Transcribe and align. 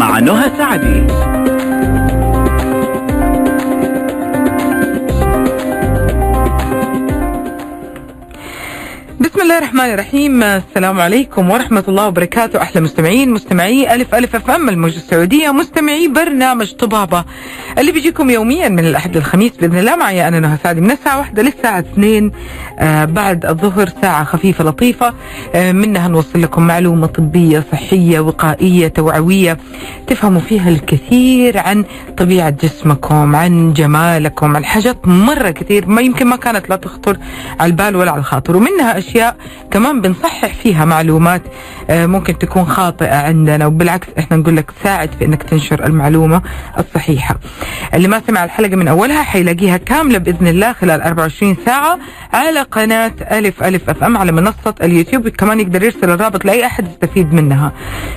مع 0.00 0.18
نهى 0.18 0.50
سعدي. 0.58 1.06
الرحمن 9.60 9.90
الرحيم. 9.94 10.42
السلام 10.42 11.00
عليكم 11.00 11.50
ورحمة 11.50 11.84
الله 11.88 12.06
وبركاته. 12.06 12.62
أحلى 12.62 12.80
مستمعين 12.80 13.30
مستمعي 13.30 13.94
ألف 13.94 14.14
ألف 14.14 14.36
أف 14.36 14.50
أم 14.50 14.68
الموجة 14.68 14.96
السعودية 14.96 15.50
مستمعي 15.50 16.08
برنامج 16.08 16.72
طبابة. 16.72 17.24
اللي 17.80 17.92
بيجيكم 17.92 18.30
يوميا 18.30 18.68
من 18.68 18.78
الأحد 18.78 19.16
للخميس 19.16 19.52
بإذن 19.56 19.78
الله. 19.78 19.96
معي 19.96 20.28
أنا 20.28 20.40
نهى 20.40 20.56
سعدي 20.62 20.80
من 20.80 20.90
الساعة 20.90 21.18
واحدة 21.18 21.42
للساعة 21.42 21.78
اثنين 21.78 22.32
آه 22.78 23.04
بعد 23.04 23.46
الظهر 23.46 23.88
ساعة 24.02 24.24
خفيفة 24.24 24.64
لطيفة. 24.64 25.14
آه 25.54 25.72
منها 25.72 26.08
نوصل 26.08 26.42
لكم 26.42 26.66
معلومة 26.66 27.06
طبية 27.06 27.64
صحية 27.72 28.20
وقائية 28.20 28.88
توعوية. 28.88 29.58
تفهموا 30.06 30.40
فيها 30.40 30.68
الكثير 30.68 31.58
عن 31.58 31.84
طبيعة 32.16 32.50
جسمكم 32.50 33.36
عن 33.36 33.72
جمالكم 33.72 34.56
عن 34.56 34.64
حاجات 34.64 35.08
مرة 35.08 35.50
كثير 35.50 35.86
ما 35.86 36.00
يمكن 36.00 36.26
ما 36.26 36.36
كانت 36.36 36.70
لا 36.70 36.76
تخطر 36.76 37.16
على 37.60 37.70
البال 37.70 37.96
ولا 37.96 38.10
على 38.10 38.18
الخاطر. 38.18 38.56
ومنها 38.56 38.98
أشياء 38.98 39.36
كمان 39.70 40.00
بنصحح 40.00 40.54
فيها 40.54 40.84
معلومات 40.84 41.42
آه، 41.90 42.06
ممكن 42.06 42.38
تكون 42.38 42.64
خاطئة 42.64 43.14
عندنا. 43.16 43.66
وبالعكس 43.66 44.08
إحنا 44.18 44.36
نقول 44.36 44.56
لك 44.56 44.70
ساعد 44.84 45.10
في 45.18 45.24
إنك 45.24 45.42
تنشر 45.42 45.86
المعلومة 45.86 46.42
الصحيحة. 46.78 47.36
اللي 47.94 48.08
ما 48.08 48.22
سمع 48.26 48.44
الحلقة 48.44 48.76
من 48.76 48.88
أولها 48.88 49.22
حيلاقيها 49.22 49.76
كاملة 49.76 50.18
بإذن 50.18 50.46
الله 50.46 50.72
خلال 50.72 51.00
24 51.02 51.56
ساعة 51.66 51.98
على 52.32 52.60
قناة 52.62 53.12
ألف 53.30 53.62
ألف 53.62 53.90
FM 53.90 54.16
على 54.16 54.32
منصة 54.32 54.74
اليوتيوب 54.82 55.28
كمان 55.28 55.60
يقدر 55.60 55.82
يرسل 55.82 56.10
الرابط 56.10 56.44
لأي 56.44 56.66
أحد 56.66 56.88
يستفيد 56.88 57.32
منها. 57.32 57.72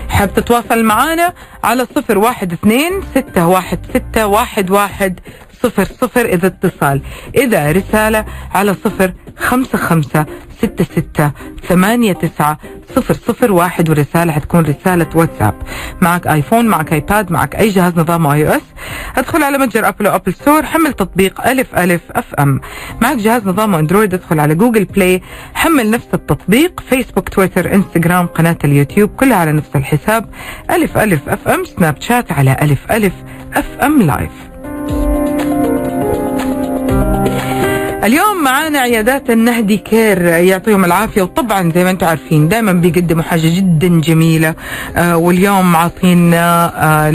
حاب 0.09 0.33
تتواصل 0.33 0.83
معنا 0.83 1.33
على 1.63 1.87
صفر 1.95 2.17
واحد 2.17 2.53
اثنين 2.53 2.91
ستة 3.15 3.47
واحد 3.47 3.79
ستة 3.89 4.27
واحد 4.27 4.71
واحد 4.71 5.19
صفر 5.63 5.85
صفر 6.01 6.25
إذا 6.25 6.47
اتصال. 6.47 7.01
إذا 7.35 7.71
رسالة 7.71 8.25
على 8.51 8.73
صفر 8.73 9.13
خمسة 9.37 9.77
خمسة 9.77 10.25
ستة 10.57 10.83
ستة 10.83 11.31
ثمانية 11.67 12.13
تسعة 12.13 12.57
صفر 12.95 13.13
صفر 13.13 13.51
واحد 13.51 13.89
ورسالة 13.89 14.31
حتكون 14.31 14.65
رسالة 14.65 15.07
واتساب. 15.15 15.53
معك 16.01 16.27
آيفون 16.27 16.65
معك 16.65 16.93
آيباد 16.93 17.31
معك 17.31 17.55
أي 17.55 17.69
جهاز 17.69 17.93
نظام 17.95 18.27
iOS. 18.27 18.61
أدخل 19.17 19.43
على 19.43 19.57
متجر 19.57 19.87
أبل 19.87 20.07
أو 20.07 20.15
App 20.15 20.33
Store 20.33 20.63
حمل 20.63 20.93
تطبيق 20.93 21.47
ألف 21.47 21.75
ألف 21.75 22.01
FM. 22.11 22.61
معك 23.01 23.17
جهاز 23.17 23.47
نظام 23.47 23.75
أندرويد 23.75 24.13
أدخل 24.13 24.39
على 24.39 24.55
Google 24.55 24.85
Play. 24.85 25.21
حمل 25.53 25.89
نفس 25.89 26.07
التطبيق 26.13 26.83
فيسبوك 26.89 27.29
تويتر 27.29 27.73
إنستغرام 27.73 28.25
قناة 28.25 28.57
اليوتيوب 28.63 29.09
كلها 29.09 29.37
على 29.37 29.51
نفس 29.51 29.69
الحساب. 29.75 30.29
ألف 30.69 30.97
ألف 30.97 31.29
أف 31.29 31.47
أم 31.47 31.65
سناب 31.65 32.01
شات 32.01 32.31
على 32.31 32.57
ألف 32.61 32.91
ألف 32.91 33.13
FM 33.53 34.01
Live 34.01 34.52
اليوم 38.03 38.43
معانا 38.43 38.79
عيادات 38.79 39.29
النهدي 39.29 39.77
Care 39.77 40.21
يعطيهم 40.21 40.85
العافية. 40.85 41.21
وطبعا 41.21 41.71
زي 41.75 41.83
ما 41.83 41.91
أنتم 41.91 42.07
عارفين 42.07 42.47
دائما 42.47 42.71
بيقدموا 42.73 43.23
حاجة 43.23 43.55
جدا 43.55 44.01
جميلة. 44.01 44.55
آه 44.95 45.17
واليوم 45.17 45.75
عاطينا 45.75 46.71
آه 46.75 47.11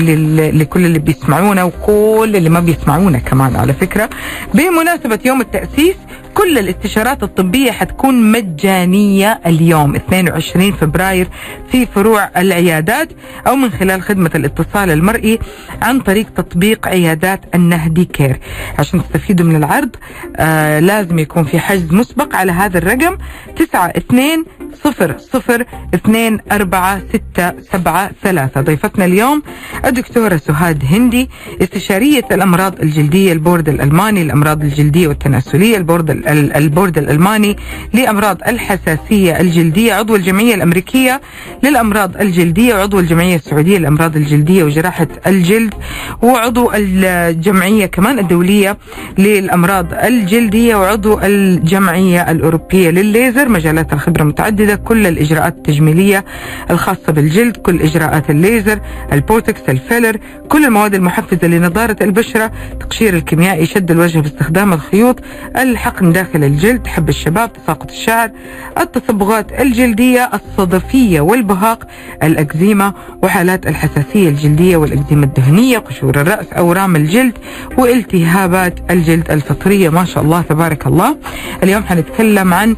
لكل 0.50 0.84
اللي 0.84 0.98
بيسمعونا 0.98 1.64
وكل 1.64 2.32
اللي 2.34 2.50
ما 2.50 2.60
بيسمعونا 2.60 3.18
كمان 3.18 3.56
على 3.56 3.72
فكرة. 3.72 4.10
بمناسبة 4.54 5.18
يوم 5.24 5.40
التأسيس 5.40 5.96
كل 6.38 6.58
الاستشارات 6.58 7.22
الطبية 7.22 7.70
حتكون 7.70 8.32
مجانية 8.32 9.40
اليوم 9.46 9.94
22 9.94 10.72
فبراير 10.72 11.28
في 11.72 11.86
فروع 11.86 12.30
العيادات 12.36 13.08
أو 13.46 13.56
من 13.56 13.70
خلال 13.70 14.02
خدمة 14.02 14.30
الاتصال 14.34 14.90
المرئي 14.90 15.38
عن 15.82 16.00
طريق 16.00 16.26
تطبيق 16.36 16.88
عيادات 16.88 17.40
النهدي 17.54 18.04
كير. 18.04 18.40
عشان 18.78 19.02
تستفيدوا 19.02 19.46
من 19.46 19.56
العرض 19.56 19.90
آه 20.36 20.80
لازم 20.80 21.18
يكون 21.18 21.44
في 21.44 21.58
حجز 21.58 21.92
مسبق 21.92 22.36
على 22.36 22.52
هذا 22.52 22.78
الرقم 22.78 23.16
92 23.60 24.44
صفر 24.84 25.16
صفر 25.18 25.64
اثنين 25.94 26.38
أربعة 26.52 27.00
ستة 27.08 27.52
سبعة 27.72 28.10
ثلاثة. 28.22 28.60
ضيفتنا 28.60 29.04
اليوم 29.04 29.42
الدكتورة 29.84 30.36
سهاد 30.36 30.82
هندي 30.90 31.30
استشارية 31.62 32.24
الأمراض 32.32 32.80
الجلدية 32.82 33.32
البورد 33.32 33.68
الألماني 33.68 34.24
للأمراض 34.24 34.62
الجلدية 34.62 35.08
والتناسلية 35.08 35.76
البورد 35.76 36.10
ال- 36.10 36.28
ال- 36.28 36.56
البورد 36.56 36.98
الألماني 36.98 37.56
لأمراض 37.92 38.38
الحساسية 38.48 39.40
الجلدية 39.40 39.94
عضو 39.94 40.16
الجمعية 40.16 40.54
الأمريكية 40.54 41.20
للأمراض 41.62 42.16
الجلدية 42.20 42.74
وعضو 42.74 42.98
الجمعية 43.00 43.36
السعودية 43.36 43.78
للأمراض 43.78 44.16
الجلدية 44.16 44.64
وجراحة 44.64 45.08
الجلد 45.26 45.74
وعضو 46.22 46.70
الجمعية 46.74 47.86
كمان 47.86 48.18
الدولية 48.18 48.78
للأمراض 49.18 49.86
الجلدية 49.94 50.76
وعضو 50.76 51.18
الجمعية 51.22 52.30
الأوروبية 52.30 52.90
للليزر. 52.90 53.48
مجالات 53.48 53.92
الخبرة 53.92 54.22
متعددة. 54.24 54.57
كل 54.66 55.06
الإجراءات 55.06 55.56
التجميلية 55.56 56.24
الخاصة 56.70 57.12
بالجلد 57.12 57.56
كل 57.56 57.82
إجراءات 57.82 58.30
الليزر 58.30 58.80
البوتكس 59.12 59.60
الفيلر 59.68 60.16
كل 60.48 60.64
المواد 60.64 60.94
المحفزة 60.94 61.46
لنضارة 61.48 61.96
البشرة 62.00 62.52
تقشير 62.80 63.14
الكيميائي 63.14 63.66
شد 63.66 63.90
الوجه 63.90 64.18
باستخدام 64.18 64.72
الخيوط 64.72 65.20
الحقن 65.56 66.12
داخل 66.12 66.44
الجلد 66.44 66.86
حب 66.86 67.08
الشباب 67.08 67.52
تساقط 67.52 67.90
الشعر 67.90 68.30
التصبغات 68.78 69.60
الجلدية 69.60 70.30
الصدفية 70.34 71.20
والبهاق 71.20 71.86
الأكزيما 72.22 72.92
وحالات 73.22 73.66
الحساسية 73.66 74.28
الجلدية 74.28 74.76
والأكزيما 74.76 75.24
الدهنية 75.24 75.78
قشور 75.78 76.20
الرأس 76.20 76.46
أورام 76.52 76.96
الجلد 76.96 77.38
والتهابات 77.78 78.74
الجلد 78.90 79.30
الفطرية. 79.30 79.88
ما 79.88 80.04
شاء 80.04 80.24
الله 80.24 80.42
تبارك 80.42 80.86
الله. 80.86 81.16
اليوم 81.62 81.82
حنتكلم 81.82 82.54
عن 82.54 82.76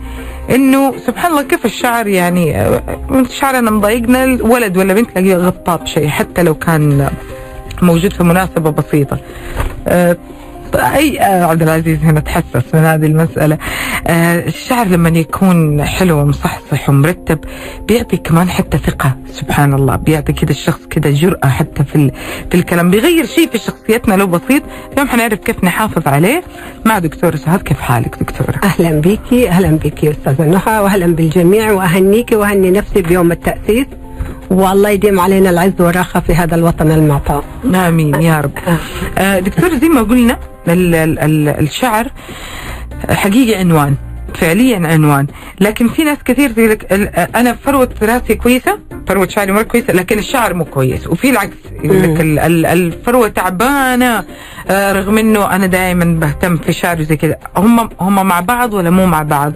إنه 0.51 0.99
سبحان 1.07 1.31
الله 1.31 1.43
كيف 1.43 1.65
الشعر 1.65 2.07
يعني 2.07 2.61
آه، 2.61 2.83
شعرنا 3.31 3.71
مضايقنا 3.71 4.25
الولد 4.25 4.77
ولا 4.77 4.95
بنت 4.95 5.11
تلاقيه 5.11 5.37
غطاء 5.37 5.77
بشيء 5.77 6.09
حتى 6.09 6.43
لو 6.43 6.55
كان 6.55 7.11
موجود 7.83 8.13
في 8.13 8.23
مناسبة 8.25 8.71
بسيطة. 8.71 9.19
آه، 9.89 10.17
أي 10.75 11.21
آه، 11.21 11.45
عبد 11.45 11.63
العزيز 11.63 11.99
هنا 12.03 12.21
تحسس 12.21 12.75
من 12.75 12.81
هذه 12.81 13.07
المسألة. 13.07 13.59
آه 14.07 14.47
الشعر 14.47 14.87
لما 14.87 15.09
يكون 15.09 15.85
حلو 15.85 16.19
ومصحصح 16.21 16.89
ومرتب 16.89 17.39
بيعطي 17.89 18.17
كمان 18.17 18.49
حتى 18.49 18.79
ثقة 18.79 19.17
سبحان 19.33 19.75
الله. 19.75 19.97
بيعطي 19.97 20.33
كده 20.33 20.51
الشخص 20.51 20.81
كده 20.91 21.11
جرأة 21.11 21.47
حتى 21.49 21.85
في 21.85 22.11
في 22.51 22.55
الكلام. 22.57 22.91
بيغير 22.91 23.27
شيء 23.27 23.51
في 23.51 23.59
شخصيتنا 23.59 24.15
لو 24.15 24.27
بسيط. 24.27 24.63
اليوم 24.93 25.09
حنعرف 25.09 25.39
كيف 25.39 25.65
نحافظ 25.65 26.09
عليه 26.09 26.43
مع 26.85 26.99
دكتوره 26.99 27.37
سهاد 27.37 27.63
كيف 27.63 27.81
حالك 27.81 28.17
دكتورة؟ 28.21 28.61
أهلا 28.65 29.01
بيكي 29.01 29.49
أهلا 29.49 29.71
بيكي 29.71 30.11
استاذه 30.11 30.43
نهى 30.43 30.79
واهلا 30.79 31.07
بالجميع. 31.07 31.73
واهنيكي 31.73 32.37
وأهني 32.37 32.71
نفسي 32.71 33.03
بيوم 33.03 33.33
التأسيس. 33.33 33.87
والله 34.51 34.91
يديم 34.91 35.21
علينا 35.21 35.51
العز 35.51 35.73
والراحه 35.81 36.21
في 36.21 36.35
هذا 36.35 36.55
الوطن 36.55 36.91
المعطاء. 36.91 37.45
آمين 37.75 38.15
يا 38.15 38.41
رب. 38.41 38.51
آه. 39.19 39.39
دكتور 39.39 39.75
زي 39.75 39.89
ما 39.89 40.03
قلنا 40.03 40.39
الشعر 40.69 42.07
حقيقي 43.11 43.59
عنوان 43.61 43.95
فعليا 44.35 44.77
عنوان. 44.89 45.27
لكن 45.61 45.89
في 45.89 46.05
ناس 46.05 46.19
كثير 46.25 46.51
تقول 46.53 46.71
لك 46.71 46.93
أنا 47.37 47.53
فروه 47.55 47.89
راسي 48.03 48.35
كويسة 48.35 48.79
فروه 49.09 49.29
شعري 49.29 49.53
مرة 49.53 49.63
كويسة 49.63 49.93
لكن 49.93 50.19
الشعر 50.19 50.55
مو 50.55 50.65
كويس. 50.65 51.07
وفي 51.07 51.31
العكس 51.31 51.57
يقول 51.85 52.03
لك 52.03 52.21
ال- 52.21 52.39
ال- 52.39 52.67
الفروة 52.67 53.29
تعبانة 53.29 54.25
آه، 54.71 54.93
رغم 54.93 55.19
إنه 55.19 55.55
أنا 55.57 55.67
دائما 55.67 56.05
بهتم 56.05 56.57
في 56.57 56.73
شعري 56.73 57.05
زي 57.05 57.17
كذا. 57.17 57.37
هم 57.57 57.89
هم 58.01 58.27
مع 58.27 58.41
بعض 58.41 58.75
ولا 58.75 58.91
مو 58.91 59.07
مع 59.07 59.23
بعض؟ 59.23 59.53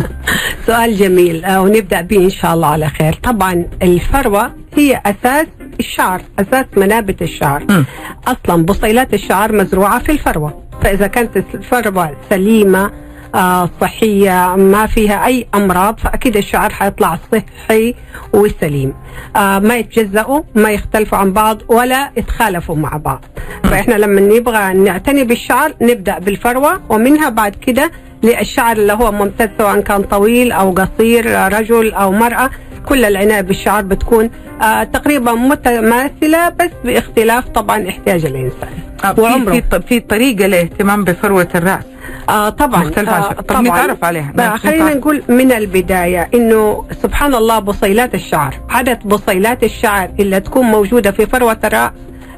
سؤال 0.66 0.96
جميل 0.98 1.44
آه، 1.44 1.60
ونبدأ 1.62 2.00
به 2.00 2.16
إن 2.16 2.30
شاء 2.30 2.54
الله 2.54 2.66
على 2.66 2.88
خير. 2.88 3.12
طبعا 3.22 3.64
الفروة 3.82 4.52
هي 4.76 5.00
أساس 5.06 5.46
الشعر 5.80 6.22
أساس 6.38 6.66
منابت 6.76 7.22
الشعر. 7.22 7.64
مم. 7.70 7.84
أصلا 8.26 8.64
بصيلات 8.64 9.14
الشعر 9.14 9.52
مزروعة 9.52 9.98
في 9.98 10.12
الفروة. 10.12 10.62
فإذا 10.82 11.06
كانت 11.06 11.36
الفروة 11.54 12.16
سليمة 12.30 12.90
آه 13.34 13.70
صحية 13.80 14.56
ما 14.56 14.86
فيها 14.86 15.26
أي 15.26 15.46
أمراض 15.54 15.98
فأكيد 15.98 16.36
الشعر 16.36 16.70
حيطلع 16.70 17.18
صحي 17.32 17.94
وسليم. 18.32 18.94
آه 19.36 19.58
ما 19.58 19.76
يتجزأوا 19.76 20.42
ما 20.54 20.70
يختلفوا 20.70 21.18
عن 21.18 21.32
بعض 21.32 21.62
ولا 21.68 22.10
يتخالفوا 22.16 22.76
مع 22.76 22.96
بعض. 22.96 23.24
فإحنا 23.64 23.94
لما 23.94 24.20
نبغى 24.20 24.72
نعتني 24.72 25.24
بالشعر 25.24 25.74
نبدأ 25.80 26.18
بالفروة 26.18 26.80
ومنها 26.88 27.28
بعد 27.28 27.54
كده 27.54 27.90
للشعر 28.22 28.76
اللي 28.76 28.92
هو 28.92 29.12
ممتد 29.12 29.50
سواء 29.58 29.80
كان 29.80 30.02
طويل 30.02 30.52
أو 30.52 30.70
قصير 30.72 31.52
رجل 31.52 31.92
أو 31.92 32.12
مرأة 32.12 32.50
كل 32.86 33.04
العنايه 33.04 33.40
بالشعر 33.40 33.82
بتكون 33.82 34.30
آه 34.62 34.84
تقريبا 34.84 35.32
متماثلة 35.32 36.48
بس 36.48 36.70
باختلاف 36.84 37.48
طبعا 37.48 37.88
احتياج 37.88 38.26
الإنسان. 38.26 38.68
آه، 39.04 39.12
في 39.12 39.20
وعمره. 39.20 39.52
في 39.52 39.80
في 39.88 40.00
طريقة 40.00 40.46
للاهتمام 40.46 41.04
بفروة 41.04 41.48
الرأس. 41.54 41.84
آه 42.28 42.48
طبعا. 42.48 42.80
مختلفة 42.84 43.12
آه 43.12 43.32
طب 43.32 43.60
نتعرف 43.62 44.04
عليها. 44.04 44.32
نعم، 44.34 44.56
خلينا. 44.56 44.94
نقول 44.94 45.22
من 45.28 45.52
البداية 45.52 46.28
إنه 46.34 46.84
سبحان 47.02 47.34
الله 47.34 47.58
بصيلات 47.58 48.14
الشعر 48.14 48.54
عدد 48.70 48.98
بصيلات 49.04 49.64
الشعر 49.64 50.08
اللي 50.20 50.40
تكون 50.40 50.64
موجودة 50.66 51.10
في 51.10 51.26
فروة 51.26 51.58
الرأس 51.64 51.90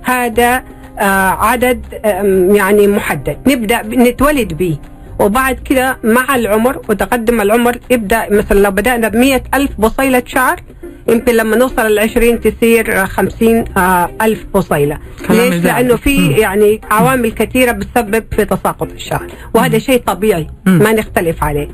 هذا 0.02 0.62
آه 0.98 1.30
عدد 1.30 1.84
آم، 2.04 2.56
يعني 2.56 2.86
محدد. 2.86 3.36
نبدأ 3.46 3.82
ب- 3.82 3.94
نتولد 3.94 4.52
به. 4.52 4.76
وبعد 5.18 5.54
كده 5.64 5.98
مع 6.04 6.34
العمر 6.34 6.80
وتقدم 6.88 7.40
العمر 7.40 7.76
يبدأ 7.90 8.26
مثلا 8.30 8.58
لو 8.58 8.70
بدأنا 8.70 9.08
بمية 9.08 9.42
ألف 9.54 9.70
بصيلة 9.78 10.22
شعر 10.26 10.60
يمكن 11.08 11.34
لما 11.34 11.56
نوصل 11.56 11.86
العشرين 11.86 12.40
تصير 12.40 13.06
خمسين 13.06 13.64
آه 13.76 14.10
ألف 14.22 14.44
بصيلة 14.54 14.98
ليش؟ 15.30 15.54
لأنه 15.64 15.96
في. 15.96 16.30
يعني 16.30 16.80
عوامل 16.90 17.32
كثيرة 17.32 17.72
بتسبب 17.72 18.24
في 18.36 18.44
تساقط 18.44 18.92
الشعر 18.92 19.26
وهذا 19.54 19.78
شيء 19.78 20.02
طبيعي. 20.06 20.46
ما 20.66 20.92
نختلف 20.92 21.44
عليه 21.44 21.68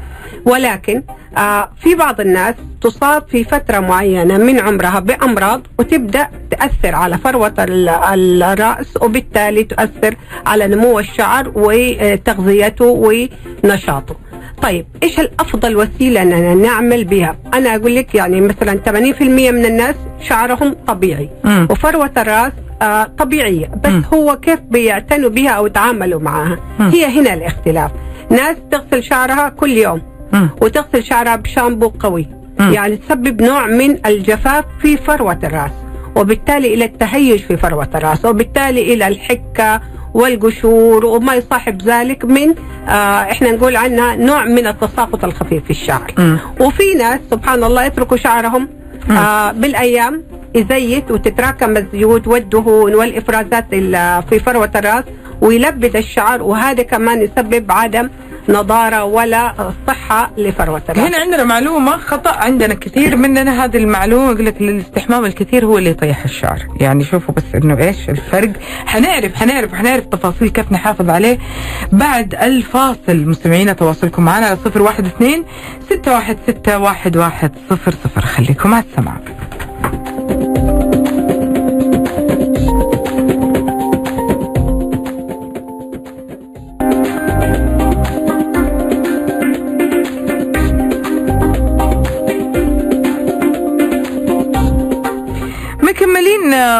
ولكن 0.45 1.03
آه 1.37 1.71
في 1.81 1.95
بعض 1.95 2.21
الناس 2.21 2.55
تصاب 2.81 3.25
في 3.31 3.45
فترة 3.45 3.79
معينة 3.79 4.39
من 4.39 4.59
عمرها 4.61 5.01
بأمراض 5.01 5.67
وتبدأ 5.79 6.29
تأثر 6.51 6.95
على 6.95 7.19
فروة 7.19 7.55
ال- 7.59 7.89
الرأس 8.43 8.87
وبالتالي 9.03 9.65
تؤثر 9.65 10.17
على 10.47 10.67
نمو 10.69 10.99
الشعر 10.99 11.53
وتغذيته 11.55 12.85
ونشاطه 13.65 14.17
طيب 14.63 14.87
إيش 15.03 15.21
الأفضل 15.21 15.77
وسيلة 15.77 16.23
اننا 16.23 16.55
نعمل 16.55 17.05
بها؟ 17.05 17.37
أنا 17.55 17.77
أقول 17.77 17.95
لك 17.97 18.15
يعني 18.15 18.41
مثلا 18.41 18.81
80% 18.87 19.23
من 19.23 19.65
الناس 19.65 19.95
شعرهم 20.21 20.77
طبيعي 20.87 21.29
مم. 21.45 21.69
وفروة 21.71 22.11
الراس 22.17 22.53
آه 22.83 23.05
طبيعية 23.05 23.71
بس 23.85 23.91
مم. 23.93 24.03
هو 24.15 24.37
كيف 24.37 24.61
بيعتنوا 24.61 25.31
بها 25.31 25.51
أو 25.51 25.67
يتعاملوا 25.67 26.21
معها 26.21 26.59
مم. 26.79 26.89
هي 26.89 27.21
هنا 27.21 27.35
الاختلاف 27.35 27.91
ناس 28.31 28.57
تغسل 28.71 29.03
شعرها 29.03 29.49
كل 29.49 29.71
يوم 29.71 30.03
مم. 30.33 30.49
وتغسل 30.63 31.05
شعرها 31.05 31.37
بشامبو 31.37 31.89
قوي 31.89 32.27
مم. 32.61 32.73
يعني 32.73 32.97
تسبب 32.97 33.43
نوع 33.43 33.67
من 33.67 34.07
الجفاف 34.07 34.65
في 34.83 34.97
فروة 34.97 35.39
الرأس 35.45 35.71
وبالتالي 36.17 36.75
إلى 36.75 36.85
التهيج 36.85 37.41
في 37.41 37.57
فروة 37.57 37.89
الرأس 37.95 38.25
وبالتالي 38.25 38.95
إلى 38.95 39.09
الحكة 39.09 39.81
والقشور 40.15 41.05
وما 41.07 41.35
يصاحب 41.35 41.83
ذلك 41.83 42.25
من 42.25 42.55
آه 42.89 42.93
إحنا 43.31 43.51
نقول 43.53 43.77
عنها 43.77 44.17
نوع 44.17 44.45
من 44.45 44.67
التساقط 44.67 45.25
الخفيف 45.25 45.65
في 45.65 45.71
الشعر. 45.71 46.15
وفي 46.61 46.95
ناس 46.99 47.21
سبحان 47.31 47.65
الله 47.65 47.85
يتركوا 47.85 48.17
شعرهم 48.17 48.69
آه 49.11 49.53
بالأيام 49.53 50.23
يزيت 50.55 51.11
وتتراكم 51.11 51.77
الزيوت 51.77 52.27
والدهون 52.29 52.95
والإفرازات 52.95 53.67
ال- 53.73 54.23
في 54.31 54.39
فروة 54.39 54.71
الرأس 54.77 55.05
ويلبد 55.41 55.97
الشعر 55.97 56.43
وهذا 56.43 56.83
كمان 56.83 57.23
يسبب 57.23 57.73
عدم 57.73 58.09
نضارة 58.51 59.05
ولا 59.05 59.73
صحة 59.87 60.31
لفروة 60.37 60.83
الراس 60.89 61.07
هنا 61.07 61.19
عندنا 61.19 61.45
معلومة 61.45 61.97
خطأ 61.97 62.31
عندنا 62.31 62.75
كثير 62.75 63.17
مننا 63.17 63.65
هذه 63.65 63.77
المعلومة. 63.77 64.33
يقول 64.33 64.47
لك 64.47 64.61
الاستحمام 64.61 65.25
الكثير 65.25 65.65
هو 65.65 65.79
اللي 65.79 65.91
يطيح 65.91 66.25
الشعر. 66.25 66.67
يعني 66.81 67.05
شوفوا 67.05 67.35
بس 67.35 67.43
إنه 67.55 67.79
إيش 67.79 68.09
الفرق. 68.09 68.53
حنعرف 68.87 69.35
حنعرف 69.35 69.75
حنعرف 69.75 70.05
تفاصيل 70.07 70.49
كيف 70.49 70.73
نحافظ 70.73 71.11
عليه. 71.11 71.39
بعد 71.93 72.35
الفاصل 72.35 73.17
مستمعينا 73.17 73.73
تواصلكم 73.73 74.25
معنا 74.25 74.47
على 74.47 74.57
صفر 74.65 74.83
واحد 74.83 75.07
اثنين 75.07 75.45
ستة 75.91 76.13
واحد 76.13 76.37
ستة 76.49 76.79
واحد 76.79 77.17
واحد 77.17 77.53
صفر 77.71 77.95
صفر. 78.05 78.21
خليكم 78.21 78.75
على 78.75 78.85
السماع. 78.91 79.21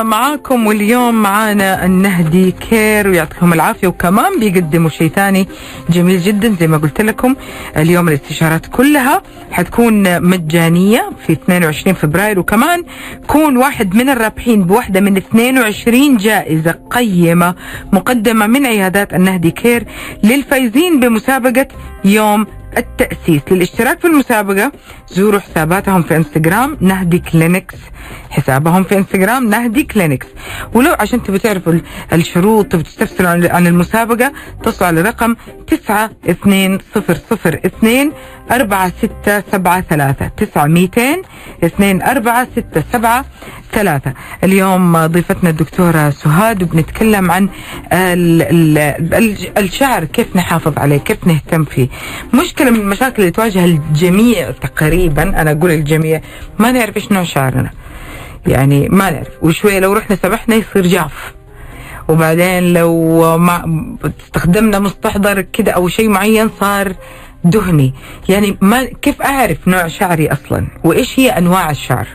معاكم 0.03 0.67
واليوم 0.67 1.23
معانا 1.23 1.85
النهدي 1.85 2.51
كير 2.51 3.09
ويعطيكم 3.09 3.53
العافية. 3.53 3.89
وكمان 3.89 4.41
بيقدموا 4.41 4.91
شيء 4.91 5.09
ثاني 5.09 5.49
جميل 5.91 6.21
جدا 6.21 6.57
زي 6.61 6.67
ما 6.67 6.77
قلت 6.77 7.01
لكم. 7.01 7.35
اليوم 7.77 8.09
الاستشارات 8.09 8.67
كلها 8.67 9.23
حتكون 9.51 10.23
مجانية 10.23 11.11
في 11.27 11.33
22 11.33 11.95
فبراير. 11.95 12.39
وكمان 12.39 12.85
كون 13.27 13.57
واحد 13.57 13.95
من 13.95 14.09
الرابحين 14.09 14.65
بواحدة 14.65 15.01
من 15.01 15.17
22 15.17 16.17
جائزة 16.17 16.75
قيمة 16.91 17.55
مقدمة 17.93 18.47
من 18.47 18.67
عيادات 18.67 19.15
النهدي 19.15 19.51
Care 19.51 19.87
للفايزين 20.25 21.01
بمسابقة 21.01 21.67
يوم 22.05 22.47
التأسيس 22.79 23.43
للاشتراك 23.51 24.01
في 24.01 24.07
المسابقة. 24.07 24.73
زوروا 25.09 25.41
حساباتهم 25.41 26.03
في 26.03 26.17
إنستغرام 26.17 26.77
نهدي 26.81 27.19
Clinics. 27.19 27.75
حسابهم 28.31 28.85
في 28.85 28.99
إنستغرام 28.99 29.51
نهدي 29.51 29.83
Clinics. 29.83 30.27
ولو 30.75 30.97
عشان 31.01 31.23
تبوا 31.23 31.39
تعرفوا 31.39 31.73
ال- 31.73 31.83
الشروط 32.13 32.67
تبوا 32.67 32.83
تستفسروا 32.85 33.31
عن 33.31 33.67
المسابقة 33.67 34.33
اتصلوا 34.61 34.87
على 34.89 35.01
رقم 35.03 35.37
92002 35.67 38.13
4673 38.51 40.31
9200 40.51 41.23
24673 42.13 44.13
اليوم 44.45 45.07
ضيفتنا 45.07 45.51
الدكتورة 45.51 46.11
سهاد 46.11 46.63
وبنتكلم 46.63 47.31
عن 47.31 47.49
ال 47.93 48.43
ال 48.43 48.79
ال 49.15 49.59
الشعر 49.59 50.05
كيف 50.05 50.37
نحافظ 50.37 50.79
عليه 50.79 50.97
كيف 50.99 51.27
نهتم 51.27 51.65
فيه. 51.65 51.89
مشكلة 52.35 52.60
من 52.69 52.81
المشاكل 52.81 53.23
اللي 53.23 53.31
تواجه 53.31 53.65
الجميع 53.65 54.51
تقريبا. 54.51 55.23
أنا 55.23 55.51
أقول 55.51 55.71
الجميع 55.71 56.21
ما 56.59 56.73
نعرف 56.73 56.97
إيش 56.97 57.13
نوع 57.13 57.23
شعرنا. 57.23 57.71
يعني 58.47 58.89
ما 58.89 59.11
نعرف. 59.11 59.29
وشوية 59.43 59.79
لو 59.79 59.93
رحنا 59.93 60.17
سبحنا 60.17 60.55
يصير 60.55 60.87
جاف. 60.87 61.35
وبعدين 62.09 62.73
لو 62.73 63.19
ما 63.39 63.87
استخدمنا 64.25 64.79
مستحضر 64.79 65.41
كده 65.41 65.73
أو 65.73 65.89
شيء 65.89 66.09
معين 66.09 66.51
صار 66.61 66.95
دهني. 67.45 67.95
يعني 68.29 68.57
ما 68.61 68.85
كيف 68.85 69.23
أعرف 69.23 69.69
نوع 69.69 69.89
شعري 69.89 70.29
أصلا؟ 70.33 70.67
وإيش 70.85 71.21
هي 71.21 71.31
أنواع 71.31 71.71
الشعر؟ 71.71 72.07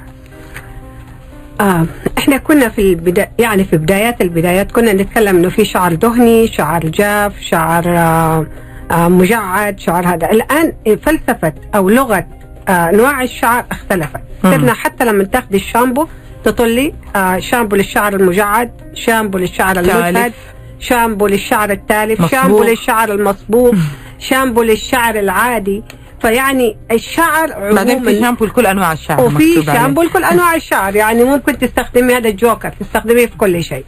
آه 1.61 1.85
إحنا 2.17 2.37
كنا 2.37 2.69
في 2.69 2.81
البدا 2.81 3.29
يعني 3.39 3.63
في 3.63 3.77
بدايات 3.77 4.21
البدايات 4.21 4.71
كنا 4.71 4.93
نتكلم 4.93 5.35
إنه 5.35 5.49
في 5.49 5.65
شعر 5.65 5.93
دهني، 5.93 6.47
شعر 6.47 6.85
جاف، 6.85 7.33
شعر 7.41 7.83
آه 7.87 8.45
مجعد، 8.91 9.79
شعر 9.79 10.07
هذا، 10.07 10.31
الآن 10.31 10.73
فلسفة 11.03 11.53
أو 11.75 11.89
لغة 11.89 12.25
آه 12.67 12.89
انواع 12.89 13.21
الشعر 13.23 13.65
اختلفت،. 13.71 14.19
صرنا 14.43 14.73
حتى 14.73 15.05
لما 15.05 15.23
تاخذي 15.23 15.57
الشامبو 15.57 16.07
تطلي 16.43 16.93
آه 17.15 17.39
شامبو 17.39 17.75
للشعر 17.75 18.13
المجعد، 18.13 18.71
شامبو 18.93 19.37
للشعر. 19.37 19.79
المسهد، 19.79 20.33
شامبو 20.79 21.27
للشعر 21.27 21.71
التالف، 21.71 22.21
مصبوغ. 22.21 22.41
شامبو 22.41 22.63
للشعر 22.63 23.11
المصبوغ، 23.11 23.75
شامبو 24.19 24.61
للشعر 24.63 25.19
العادي، 25.19 25.83
فيعني 26.25 26.77
الشعر 26.91 27.73
بعدين 27.73 28.03
في 28.03 28.09
عموما 28.09 28.21
شامبو 28.21 28.45
لكل 28.45 28.65
أنواع 28.65 28.91
الشعر 28.91 29.21
وفي. 29.21 29.63
شامبو 29.63 30.01
لكل 30.01 30.23
أنواع 30.23 30.55
الشعر. 30.55 30.95
يعني 30.95 31.23
ممكن 31.23 31.57
تستخدمي 31.57 32.13
هذا 32.13 32.29
الجوكر 32.29 32.69
تستخدميه 32.69 33.25
في 33.25 33.37
كل 33.37 33.63
شيء. 33.63 33.83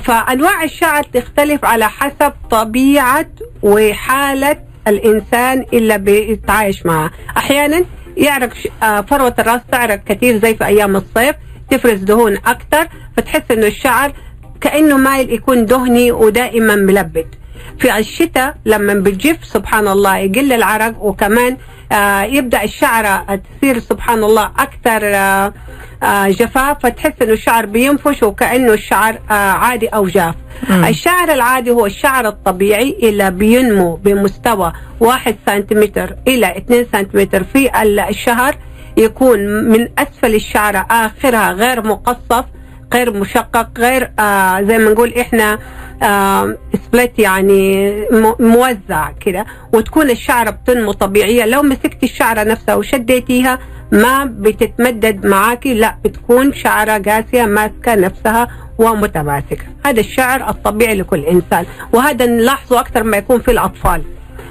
فأنواع 0.00 0.64
الشعر 0.64 1.02
تختلف 1.02 1.64
على 1.64 1.88
حسب 1.88 2.32
طبيعة 2.50 3.26
وحالة 3.62 4.56
الإنسان 4.88 5.64
اللي 5.72 5.98
بيتعايش 5.98 6.86
معه 6.86 7.10
أحيانا 7.36 7.84
يعرق 8.16 8.50
آه، 8.82 9.00
فروة 9.00 9.34
الراس 9.38 9.60
تعرق 9.72 10.04
كثير 10.04 10.38
زي 10.38 10.54
في 10.54 10.66
أيام 10.66 10.96
الصيف 10.96 11.36
تفرز 11.70 12.00
دهون 12.00 12.36
أكثر 12.36 12.88
فتحس 13.16 13.42
إنه 13.50 13.66
الشعر 13.66 14.12
كأنه 14.60 14.96
مايل 14.96 15.32
يكون 15.32 15.66
دهني 15.66 16.12
ودائما 16.12 16.74
ملبد. 16.74 17.26
في 17.78 17.98
الشتاء 17.98 18.54
لما 18.64 18.94
بتجف 18.94 19.44
سبحان 19.44 19.88
الله 19.88 20.16
يقل 20.16 20.52
العرق. 20.52 21.02
وكمان 21.02 21.56
آه 21.92 22.22
يبدأ 22.22 22.62
الشعر 22.64 23.38
تصير 23.60 23.78
سبحان 23.78 24.24
الله 24.24 24.50
أكثر 24.58 25.00
آه 25.04 25.52
آه 26.02 26.28
جفاف. 26.28 26.76
فتحس 26.82 27.12
إنه 27.22 27.32
الشعر 27.32 27.66
بينفش 27.66 28.22
وكأنه 28.22 28.72
الشعر 28.72 29.18
آه 29.30 29.32
عادي 29.32 29.86
أو 29.88 30.06
جاف. 30.06 30.34
مم. 30.70 30.84
الشعر 30.84 31.32
العادي 31.34 31.70
هو 31.70 31.86
الشعر 31.86 32.28
الطبيعي 32.28 32.98
اللي 33.02 33.30
بينمو 33.30 33.94
بمستوى 33.96 34.72
1 35.00 35.36
سنتيمتر 35.46 36.16
إلى 36.28 36.56
2 36.56 36.86
سنتيمتر 36.92 37.44
في 37.44 37.82
ال- 37.82 38.00
الشهر. 38.00 38.56
يكون 38.96 39.38
من 39.70 39.88
أسفل 39.98 40.34
الشعره 40.34 40.86
آخرها 40.90 41.52
غير 41.52 41.86
مقصف. 41.86 42.44
غير 42.94 43.12
مشقق 43.12 43.68
غير 43.78 44.10
آه 44.18 44.62
زي 44.62 44.78
ما 44.78 44.90
نقول 44.90 45.14
إحنا 45.14 45.58
آه 46.02 46.56
سبلت 46.86 47.18
يعني 47.18 47.92
موزع 48.40 49.10
كده. 49.20 49.46
وتكون 49.72 50.10
الشعره 50.10 50.50
بتنمو 50.50 50.92
طبيعية. 50.92 51.44
لو 51.44 51.62
مسكتي 51.62 52.06
الشعره 52.06 52.42
نفسها 52.42 52.74
وشديتيها 52.74 53.58
ما 53.92 54.24
بتتمدد 54.24 55.26
معاكي 55.26 55.74
لا 55.74 55.96
بتكون 56.04 56.52
شعرها 56.52 56.98
قاسية 56.98 57.44
ماسكة 57.44 57.94
نفسها 57.94 58.48
ومتماسكة. 58.78 59.64
هذا 59.84 60.00
الشعر 60.00 60.50
الطبيعي 60.50 60.94
لكل 60.94 61.24
إنسان. 61.24 61.66
وهذا 61.92 62.26
نلاحظه 62.26 62.80
أكثر 62.80 63.02
ما 63.02 63.16
يكون 63.16 63.40
في 63.40 63.50
الأطفال. 63.50 64.02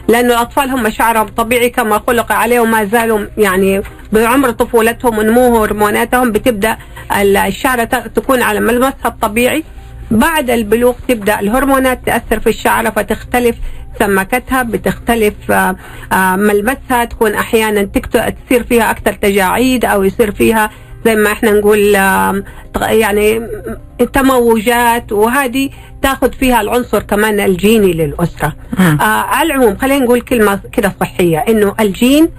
لأنه 0.07 0.33
الاطفال 0.33 0.69
هم 0.69 0.89
شعرهم 0.89 1.27
طبيعي 1.27 1.69
كما 1.69 2.01
خلق 2.07 2.31
عليه 2.31 2.59
وما 2.59 2.85
زالوا 2.85 3.25
يعني 3.37 3.81
بعمر 4.11 4.51
طفولتهم 4.51 5.17
ونمو 5.17 5.63
هرموناتهم 5.63 6.31
بتبدأ 6.31 6.77
الشعره 7.21 7.83
تكون 7.83 8.41
على 8.41 8.59
ملمسها 8.59 8.95
الطبيعي. 9.05 9.63
بعد 10.11 10.49
البلوغ 10.49 10.95
تبدأ 11.07 11.39
الهرمونات 11.39 11.99
تأثر 12.05 12.39
في 12.39 12.49
الشعره 12.49 12.89
فتختلف 12.89 13.55
سمكتها 13.99 14.63
بتختلف 14.63 15.33
آه، 15.51 15.75
آه، 16.11 16.35
ملمسها 16.35 17.05
تكون 17.05 17.33
أحيانا 17.33 17.83
تصير 17.83 18.63
فيها 18.63 18.91
أكثر 18.91 19.13
تجاعيد 19.13 19.85
أو 19.85 20.03
يصير 20.03 20.31
فيها 20.31 20.69
زي 21.07 21.15
ما 21.15 21.31
إحنا 21.31 21.51
نقول 21.51 21.79
يعني 22.81 23.47
تموجات 24.13 25.11
وهذه 25.11 25.69
تاخذ 26.01 26.31
فيها 26.33 26.61
العنصر 26.61 27.03
كمان 27.03 27.39
الجيني 27.39 27.91
للأسرة. 27.93 28.53
آه 28.79 29.03
على 29.03 29.53
العموم 29.53 29.77
خلينا 29.77 30.05
نقول 30.05 30.21
كلمة 30.21 30.59
كده 30.71 30.93
صحية 30.99 31.37
إنه 31.37 31.75
الجين 31.79 32.29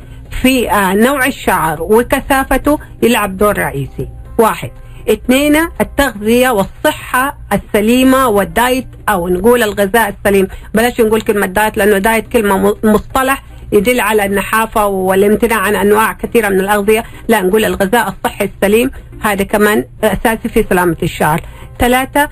في 0.43 0.71
آه 0.71 0.95
نوع 0.95 1.27
الشعر 1.27 1.83
وكثافته 1.83 2.79
يلعب 3.03 3.37
دور 3.37 3.59
رئيسي. 3.59 4.09
واحد 4.39 4.71
اثنين 5.09 5.57
التغذية 5.81 6.51
والصحة 6.51 7.39
السليمة 7.53 8.29
وال 8.29 8.48
diet 8.48 8.87
أو 9.09 9.29
نقول 9.29 9.63
الغذاء 9.63 10.15
السليم 10.19 10.49
بلاش 10.75 11.01
نقول 11.01 11.21
كلمة 11.21 11.47
diet 11.47 11.77
لأنه 11.79 11.99
diet 11.99 12.29
كلمة 12.29 12.77
مصطلح 12.85 13.43
يدل 13.73 14.01
على 14.01 14.25
النحافة 14.25 14.87
والامتناع 14.87 15.59
عن 15.59 15.77
أنواع 15.77 16.13
كثيرة 16.13 16.49
من 16.49 16.61
الأغذية. 16.61 17.05
لا 17.29 17.41
نقول 17.41 17.65
الغذاء 17.65 18.09
الصحي 18.09 18.45
السليم 18.45 18.91
هذا 19.21 19.45
كمان 19.45 19.85
أساسي 20.05 20.49
في 20.49 20.65
سلامة 20.71 20.97
الشعر. 21.03 21.41
ثلاثة 21.79 22.29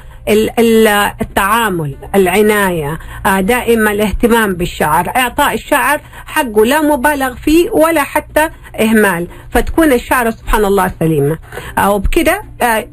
التعامل 1.21 1.97
العناية 2.15 2.99
آه، 3.27 3.41
دائما 3.41 3.91
الاهتمام 3.91 4.55
بالشعر. 4.55 5.13
إعطاء 5.17 5.55
الشعر 5.55 6.01
حقه 6.27 6.65
لا 6.65 6.83
مبالغ 6.83 7.35
فيه 7.35 7.71
ولا 7.71 8.03
حتى 8.03 8.51
إهمال 8.81 9.27
فتكون 9.51 9.93
الشعر 9.93 10.31
سبحان 10.31 10.65
الله 10.65 10.93
سليمة. 11.01 11.39
آه، 11.79 11.91
وبكده 11.91 12.43
آه، 12.63 12.87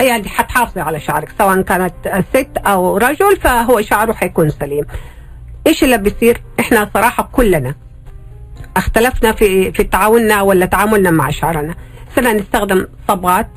يعني 0.00 0.28
حتحافظي 0.28 0.80
على 0.80 1.00
شعرك 1.00 1.28
سواء 1.38 1.62
كانت 1.62 2.24
ست 2.34 2.50
أو 2.56 2.96
رجل 2.96 3.36
فهو 3.36 3.80
شعره 3.80 4.12
حيكون 4.12 4.50
سليم. 4.50 4.84
إيش 5.66 5.84
اللي 5.84 5.98
بيصير؟ 5.98 6.42
إحنا 6.60 6.90
صراحة 6.94 7.28
كلنا 7.32 7.74
اختلفنا 8.76 9.32
في 9.32 9.72
في 9.72 9.84
تعاوننا 9.84 10.42
ولا 10.42 10.66
تعاملنا 10.66 11.10
مع 11.10 11.30
شعرنا. 11.30 11.74
صرنا 12.16 12.32
نستخدم 12.32 12.86
صبغات 13.08 13.48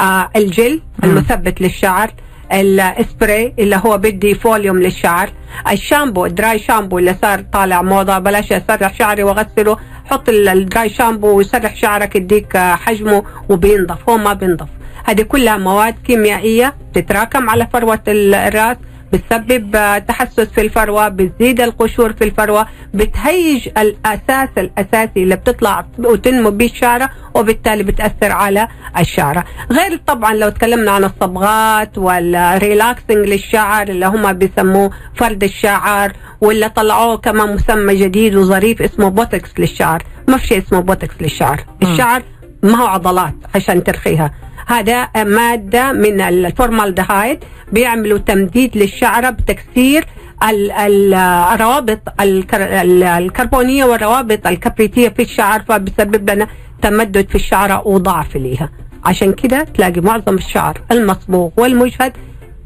آه 0.00 0.30
الجل 0.36 0.82
المثبت 1.04 1.60
للشعر 1.60 2.10
الاسبراي 2.52 3.54
اللي 3.58 3.80
هو 3.86 3.98
بدي 3.98 4.34
volume 4.34 4.78
للشعر 4.78 5.30
الشامبو 5.70 6.26
ال 6.26 6.34
dry 6.34 6.58
shampoo 6.58 6.98
اللي 6.98 7.16
صار 7.22 7.40
طالع 7.52 7.82
موضة 7.82 8.18
بلاش 8.18 8.52
اسرح 8.52 8.94
شعري 8.94 9.22
واغسله 9.22 9.76
حط 10.04 10.28
ال 10.28 10.43
dry 10.43 10.88
shampoo 10.88 11.36
ويسرح 11.36 11.76
شعرك 11.76 12.16
يديك 12.16 12.56
حجمه 12.56 13.24
وبينضف 13.48 14.08
هو 14.08 14.16
ما 14.16 14.32
بينضف. 14.32 14.68
هذه 15.04 15.22
كلها 15.22 15.56
مواد 15.56 15.94
كيميائية 16.06 16.74
تتراكم 16.94 17.50
على 17.50 17.66
فروة 17.72 18.00
الراس 18.08 18.76
بتسبب 19.12 19.70
تحسس 20.08 20.40
في 20.40 20.60
الفروة 20.60 21.08
بتزيد 21.08 21.60
القشور 21.60 22.12
في 22.12 22.24
الفروة 22.24 22.66
بتهيج 22.94 23.68
الأساس 23.78 24.48
الأساسي 24.58 25.22
اللي 25.22 25.36
بتطلع 25.36 25.86
وتنمو 25.98 26.50
به 26.50 26.64
الشعرة 26.66 27.10
وبالتالي 27.34 27.82
بتأثر 27.82 28.32
على 28.32 28.68
الشعرة 28.98 29.44
غير 29.70 30.00
طبعا 30.06 30.34
لو 30.34 30.48
تكلمنا 30.48 30.90
عن 30.90 31.04
الصبغات 31.04 31.98
وال 31.98 32.22
relaxing 32.22 33.16
للشعر 33.28 33.88
اللي 33.88 34.06
هم 34.06 34.32
بيسموه 34.32 34.90
فرد 35.14 35.44
الشعر 35.44 36.12
ولا 36.40 36.68
طلعوه 36.68 37.16
كمان 37.16 37.54
مسمى 37.54 37.94
جديد 37.94 38.34
وظريف 38.36 38.82
اسمه 38.82 39.08
بوتكس 39.08 39.50
للشعر. 39.58 40.02
ما 40.28 40.36
في 40.36 40.46
شيء 40.46 40.58
اسمه 40.58 40.80
بوتكس 40.80 41.14
للشعر. 41.20 41.64
الشعر 41.82 42.22
ما 42.62 42.76
هو 42.82 42.86
عضلات 42.86 43.34
عشان 43.54 43.84
ترخيها. 43.84 44.30
هذا 44.66 45.08
مادة 45.24 45.92
من 45.92 46.20
الفورمالدهايد 46.20 47.44
بيعملوا 47.72 48.18
تمديد 48.18 48.76
للشعرة 48.76 49.30
بتكسير 49.30 50.06
الروابط 50.42 52.00
الكربونية 52.20 53.84
والروابط 53.84 54.46
الكبريتية 54.46 55.08
في 55.08 55.22
الشعر 55.22 55.60
فبسبب 55.60 56.30
لنا 56.30 56.46
تمدد 56.82 57.28
في 57.28 57.34
الشعرة 57.34 57.86
وضعف 57.88 58.36
ليها. 58.36 58.70
عشان 59.04 59.32
كده 59.32 59.64
تلاقي 59.64 60.00
معظم 60.00 60.34
الشعر 60.34 60.80
المصبوغ 60.92 61.50
والمجهد 61.56 62.12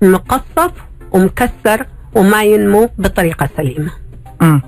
مقصف 0.02 0.72
ومكسر 1.12 1.87
وما 2.14 2.42
ينمو 2.44 2.90
بطريقة 2.99 3.49
سليمة. 3.56 3.90
مم. 4.42 4.62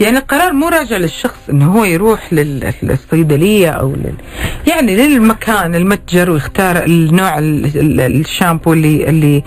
يعني 0.00 0.18
القرار 0.18 0.52
مو 0.52 0.68
راجع 0.68 0.96
للشخص 0.96 1.38
إنه 1.50 1.72
هو 1.72 1.84
يروح 1.84 2.32
للصيدلية 2.82 3.70
أو 3.70 3.92
لل... 3.92 4.14
يعني 4.66 4.96
للمكان 4.96 5.74
المتجر 5.74 6.30
ويختار 6.30 6.84
النوع 6.84 7.34
الشامبو 7.38 8.72
اللي 8.72 9.08
اللي 9.08 9.42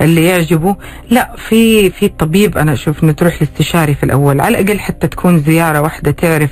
اللي 0.00 0.24
يعجبه. 0.24 0.76
لا 1.10 1.34
في 1.48 1.90
في 1.90 2.08
طبيب 2.08 2.58
أنا 2.58 2.72
أشوف 2.72 3.04
إنه 3.04 3.12
تروح 3.12 3.42
لاستشاري 3.42 3.94
في 3.94 4.02
الأول. 4.04 4.40
على 4.40 4.60
الأقل 4.60 4.80
حتى 4.80 5.06
تكون 5.06 5.38
زيارة 5.38 5.80
واحدة 5.80 6.10
تعرف 6.10 6.50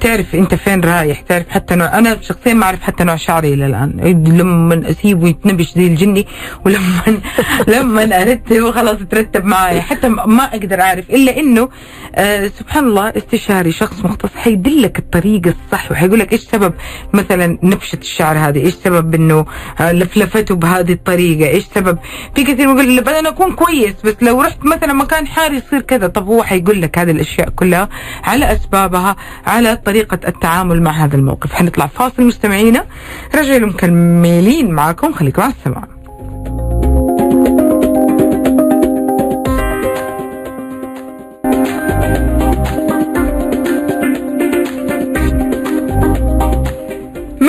تعرف 0.00 0.34
أنت 0.34 0.54
فين 0.54 0.80
رايح 0.80 1.20
تعرف 1.20 1.48
حتى 1.48 1.74
نوع 1.74 1.98
أنا 1.98 2.18
شخصيا 2.20 2.54
ما 2.54 2.64
أعرف 2.64 2.82
حتى 2.82 3.04
نوع 3.04 3.16
شعري 3.16 3.54
إلى 3.54 3.66
الآن. 3.66 3.90
لما 4.28 4.90
اسيبه 4.90 5.28
يتنبش 5.28 5.72
زي 5.76 5.86
الجني 5.86 6.26
ولما 6.66 7.02
لما 7.68 8.22
ارتب 8.22 8.70
خلاص 8.70 8.96
ترتب 9.10 9.44
معايا. 9.44 9.80
حتى 9.80 10.08
ما 10.08 10.44
أقدر 10.44 10.80
أعرف 10.80 11.10
إلا 11.10 11.38
إنه 11.40 11.68
آه 12.14 12.46
سبحان 12.58 12.84
الله 12.84 13.12
استشاري 13.16 13.72
شخص 13.72 14.04
مختص 14.04 14.30
حيدلك 14.36 14.98
الطريق 14.98 15.42
الصح 15.46 15.90
وحيقول 15.90 16.18
لك 16.18 16.32
إيش 16.32 16.40
سبب 16.40 16.74
مثلا 17.12 17.58
نبشه 17.62 17.98
الشعر 17.98 18.38
هذه؟ 18.38 18.60
إيش 18.64 18.74
سبب 18.74 19.14
إنه 19.14 19.46
آه 19.80 19.92
لفلفته 19.92 20.54
بهذه 20.54 20.92
الطريقة؟ 20.92 21.48
إيش 21.48 21.64
سبب؟ 21.74 21.98
في 22.34 22.42
كثير 22.44 22.60
يقول 22.60 23.00
بدل 23.00 23.14
أنا 23.14 23.28
أكون 23.28 23.52
كويس 23.52 23.94
بس 24.04 24.14
لو 24.22 24.42
رحت 24.42 24.64
مثلا 24.64 24.92
مكان 24.92 25.26
حار 25.26 25.52
يصير 25.52 25.80
كذا. 25.80 26.06
طب 26.06 26.26
هو 26.26 26.42
حيقول 26.42 26.82
لك 26.82 26.98
هذه 26.98 27.10
الأشياء 27.10 27.48
كلها 27.48 27.88
على 28.24 28.52
أسبابها 28.52 29.16
على 29.46 29.76
طريقة 29.76 30.18
التعامل 30.28 30.82
مع 30.82 30.90
هذا 30.90 31.16
الموقف. 31.16 31.52
حنطلع 31.52 31.86
فاصل 31.86 32.22
مستمعينا. 32.22 32.86
رجع 33.34 33.58
مكملين 33.58 34.70
معكم 34.70 35.12
خليكم 35.12 35.42
على 35.42 35.52
السماع 35.58 35.93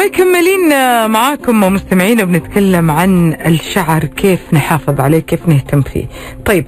مكملين 0.05 0.69
معاكم 1.09 1.63
ومستمعين 1.63 2.21
وبنتكلم 2.21 2.91
عن 2.91 3.33
الشعر 3.45 4.05
كيف 4.05 4.39
نحافظ 4.53 5.01
عليه 5.01 5.19
كيف 5.19 5.47
نهتم 5.47 5.81
فيه. 5.81 6.05
طيب 6.45 6.65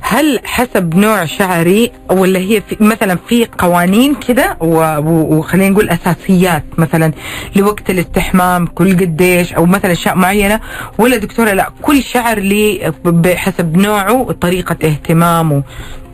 هل 0.00 0.40
حسب 0.44 0.94
نوع 0.94 1.24
شعري 1.24 1.92
ولا 2.10 2.38
هي 2.38 2.60
في 2.60 2.76
مثلا 2.80 3.18
في 3.28 3.46
قوانين 3.58 4.14
كده 4.14 4.56
وخلينا 4.60 5.70
نقول 5.70 5.88
أساسيات 5.88 6.64
مثلا 6.78 7.12
لوقت 7.56 7.90
الاستحمام 7.90 8.66
كل 8.66 8.96
قديش 9.00 9.52
أو 9.52 9.66
مثلا 9.66 9.92
أشياء 9.92 10.16
معينة؟ 10.16 10.60
ولا 10.98 11.16
دكتورة 11.16 11.50
لا 11.52 11.70
كل 11.82 12.02
شعر 12.02 12.38
لي 12.38 12.92
بحسب 13.04 13.76
نوعه 13.76 14.12
وطريقة 14.12 14.76
اهتمامه 14.84 15.62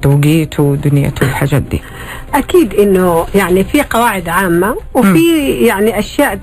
توقيته 0.03 0.63
ودنيته 0.63 1.27
والحاجات 1.27 1.63
دي. 1.63 1.81
أكيد 2.35 2.75
إنه 2.75 3.27
يعني 3.35 3.65
في 3.65 3.83
قواعد 3.83 4.29
عامة 4.29 4.77
وفي 4.95 5.51
يعني 5.51 5.99
أشياء 5.99 6.39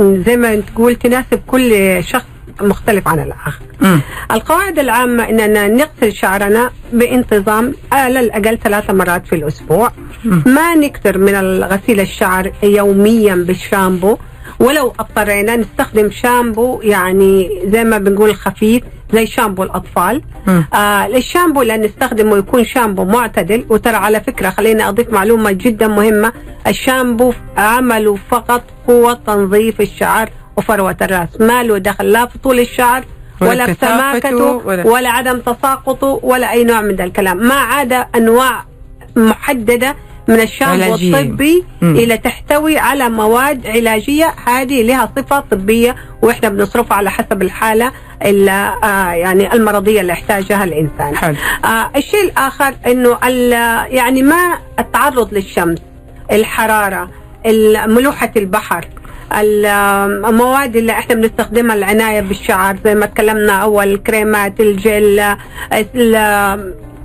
زي 0.00 0.36
ما 0.36 0.56
تقول 0.60 0.94
تناسب 0.96 1.40
كل 1.46 1.98
شخص 2.04 2.24
مختلف 2.60 3.08
عن 3.08 3.18
الآخر 3.18 3.62
م. 3.80 3.98
القواعد 4.32 4.78
العامة 4.78 5.28
أننا 5.28 5.68
نغسل 5.68 6.12
شعرنا 6.12 6.70
بانتظام 6.92 7.74
على 7.92 8.20
الأقل 8.20 8.58
ثلاث 8.58 8.90
مرات 8.90 9.26
في 9.26 9.34
الأسبوع 9.34 9.92
م. 10.24 10.40
ما 10.50 10.74
نكثر 10.74 11.18
من 11.18 11.64
غسيل 11.64 12.00
الشعر 12.00 12.52
يوميا 12.62 13.34
بالشامبو 13.34 14.16
ولو 14.60 14.92
أضطرينا 15.00 15.56
نستخدم 15.56 16.10
شامبو 16.10 16.80
يعني 16.82 17.50
زي 17.72 17.84
ما 17.84 17.98
بنقول 17.98 18.34
خفيف 18.34 18.82
زي 19.12 19.26
شامبو 19.26 19.62
الأطفال. 19.62 20.22
آه 20.74 21.06
الشامبو 21.06 21.62
اللي 21.62 21.76
نستخدمه 21.76 22.36
يكون 22.36 22.64
شامبو 22.64 23.04
معتدل. 23.04 23.64
وترى 23.68 23.96
على 23.96 24.20
فكرة 24.20 24.50
خليني 24.50 24.88
أضيف 24.88 25.10
معلومة 25.10 25.50
جدا 25.50 25.88
مهمة. 25.88 26.32
الشامبو 26.66 27.32
عمله 27.56 28.18
فقط 28.30 28.62
هو 28.90 29.18
تنظيف 29.26 29.80
الشعر 29.80 30.30
وفروة 30.56 30.96
الرأس. 31.02 31.40
ما 31.40 31.62
له 31.62 31.78
دخل 31.78 32.12
لا 32.12 32.26
في 32.26 32.38
طول 32.38 32.60
الشعر 32.60 33.04
ولا 33.40 33.66
في 33.66 33.76
سماكته 33.80 34.52
ولا, 34.66 34.86
ولا 34.86 35.10
عدم 35.10 35.38
تساقطه 35.38 36.20
ولا 36.22 36.50
أي 36.50 36.64
نوع 36.64 36.80
من 36.80 37.00
الكلام. 37.00 37.36
ما 37.36 37.54
عدا 37.54 38.06
أنواع 38.16 38.64
محددة 39.16 39.94
من 40.30 40.40
الشامبو 40.40 40.82
علاجية. 40.84 41.20
الطبي 41.20 41.64
مم. 41.82 41.96
إلى 41.96 42.16
تحتوي 42.18 42.78
على 42.78 43.08
مواد 43.08 43.66
علاجية 43.66 44.34
هذه 44.46 44.82
لها 44.82 45.12
صفة 45.16 45.40
طبية 45.50 45.96
وإحنا 46.22 46.48
بنصرفها 46.48 46.96
على 46.96 47.10
حسب 47.10 47.42
الحالة 47.42 47.92
ال- 48.24 48.48
آه 48.48 49.12
يعني 49.12 49.52
المرضية 49.52 50.00
اللي 50.00 50.12
يحتاجها 50.12 50.64
الإنسان. 50.64 51.16
حلو 51.16 51.36
آه 51.64 51.90
الشيء 51.96 52.24
الآخر 52.24 52.74
إنه 52.86 53.18
يعني 53.90 54.22
ما 54.22 54.58
التعرض 54.78 55.34
للشمس 55.34 55.78
الحرارة 56.32 57.10
ال- 57.46 57.94
ملوحة 57.94 58.30
البحر 58.36 58.84
ال- 59.40 59.66
المواد 60.26 60.76
اللي 60.76 60.92
إحنا 60.92 61.14
بنستخدمها 61.14 61.76
العناية 61.76 62.20
بالشعر 62.20 62.76
زي 62.84 62.94
ما 62.94 63.06
تكلمنا 63.06 63.52
أول 63.52 63.96
كريمات 63.96 64.60
الجل 64.60 65.20
ال- 65.72 66.14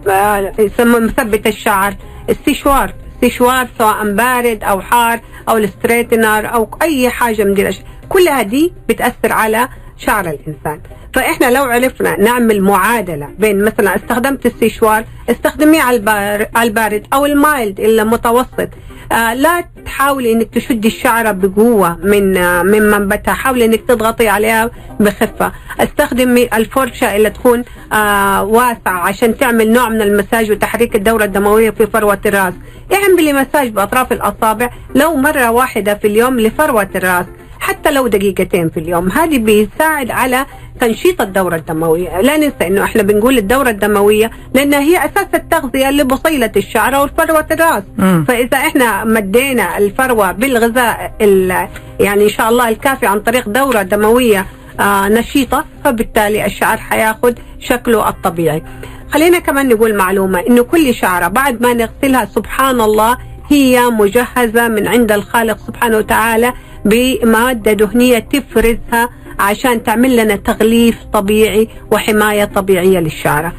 آه، 0.09 0.51
مثبت 0.79 1.47
الشعر 1.47 1.93
السيشوار 2.29 2.93
سيشوار 3.25 3.67
سواء 3.77 4.11
بارد 4.13 4.63
أو 4.63 4.81
حار 4.81 5.19
أو 5.49 5.57
ال 5.57 5.65
straightener 5.65 6.53
أو 6.53 6.77
أي 6.81 7.09
حاجة 7.09 7.43
من 7.43 7.53
دي 7.53 7.61
الأشياء. 7.61 7.85
كلها 8.09 8.41
دي 8.41 8.73
بتأثر 8.89 9.31
على 9.31 9.69
شعر 9.97 10.25
الإنسان. 10.29 10.81
فإحنا 11.15 11.51
لو 11.51 11.63
عرفنا 11.63 12.19
نعمل 12.19 12.61
معادلة 12.61 13.29
بين 13.39 13.63
مثلا 13.63 13.95
استخدمت 13.95 14.45
السيشوار 14.45 15.03
استخدميه 15.29 15.81
على 15.81 15.97
البار- 15.97 16.47
على 16.55 16.67
البارد 16.69 17.07
أو 17.13 17.25
ال 17.25 17.36
mild 17.36 17.79
المتوسط 17.79 18.69
آه 19.11 19.33
لا 19.33 19.63
تحاولي 19.85 20.31
إنك 20.33 20.49
تشدي 20.53 20.87
الشعرة 20.87 21.31
بقوة 21.31 21.97
من 22.03 22.37
آه 22.37 22.63
من 22.63 22.81
منبتها 22.91 23.33
حاولي 23.33 23.65
إنك 23.65 23.81
تضغطي 23.87 24.27
عليها 24.29 24.71
بخفة. 24.99 25.51
استخدمي 25.79 26.49
الفرشة 26.53 27.15
اللي 27.15 27.29
تكون 27.29 27.63
آه 27.93 28.43
واسعة 28.43 28.77
عشان 29.07 29.37
تعمل 29.37 29.71
نوع 29.73 29.89
من 29.89 30.01
المساج 30.01 30.51
وتحريك 30.51 30.95
الدورة 30.95 31.23
الدموية 31.23 31.69
في 31.69 31.87
فروة 31.87 32.19
الراس. 32.25 32.53
اعملي 32.93 33.33
مساج 33.33 33.69
بأطراف 33.69 34.11
الأصابع 34.11 34.69
لو 34.95 35.15
مرة 35.15 35.51
واحدة 35.51 35.93
في 35.95 36.07
اليوم 36.07 36.39
لفروة 36.39 36.89
الراس. 36.95 37.25
حتى 37.59 37.91
لو 37.91 38.07
دقيقتين 38.07 38.69
في 38.69 38.79
اليوم. 38.79 39.11
هذه 39.11 39.37
بيساعد 39.37 40.11
على 40.11 40.45
تنشيط 40.79 41.21
الدورة 41.21 41.55
الدموية. 41.55 42.21
لا 42.21 42.37
ننسى 42.37 42.67
إنه 42.67 42.83
إحنا 42.83 43.01
بنقول 43.03 43.37
الدورة 43.37 43.69
الدموية 43.69 44.31
لأنها 44.53 44.79
هي 44.79 44.97
أساس 45.05 45.27
التغذية 45.33 45.91
لبصيلة 45.91 46.51
الشعر 46.57 46.95
والفروة 46.95 47.45
الراس 47.51 47.83
مم. 47.97 48.25
فإذا 48.27 48.57
إحنا 48.57 49.03
مدينا 49.03 49.77
الفروة 49.77 50.31
بالغذاء 50.31 51.13
ال- 51.21 51.67
يعني 51.99 52.23
إن 52.23 52.29
شاء 52.29 52.49
الله 52.49 52.69
الكافي 52.69 53.05
عن 53.05 53.19
طريق 53.19 53.49
دورة 53.49 53.81
دموية 53.81 54.45
آه 54.79 55.07
نشيطة 55.07 55.65
فبالتالي 55.83 56.45
الشعر 56.45 56.77
حياخد 56.77 57.39
شكله 57.59 58.09
الطبيعي. 58.09 58.63
خلينا 59.11 59.39
كمان 59.39 59.69
نقول 59.69 59.95
معلومة 59.95 60.39
إنه 60.39 60.63
كل 60.63 60.93
شعرة 60.95 61.27
بعد 61.27 61.61
ما 61.61 61.73
نغسلها 61.73 62.25
سبحان 62.25 62.81
الله 62.81 63.17
هي 63.49 63.81
مجهزة 63.89 64.67
من 64.67 64.87
عند 64.87 65.11
الخالق 65.11 65.57
سبحانه 65.67 65.97
وتعالى 65.97 66.53
بمادة 66.85 67.73
دهنية 67.73 68.19
تفرزها 68.19 69.09
عشان 69.39 69.83
تعمل 69.83 70.17
لنا 70.17 70.35
تغليف 70.35 70.97
طبيعي 71.13 71.69
وحماية 71.91 72.45
طبيعية 72.45 72.99
للشعرة 72.99 73.53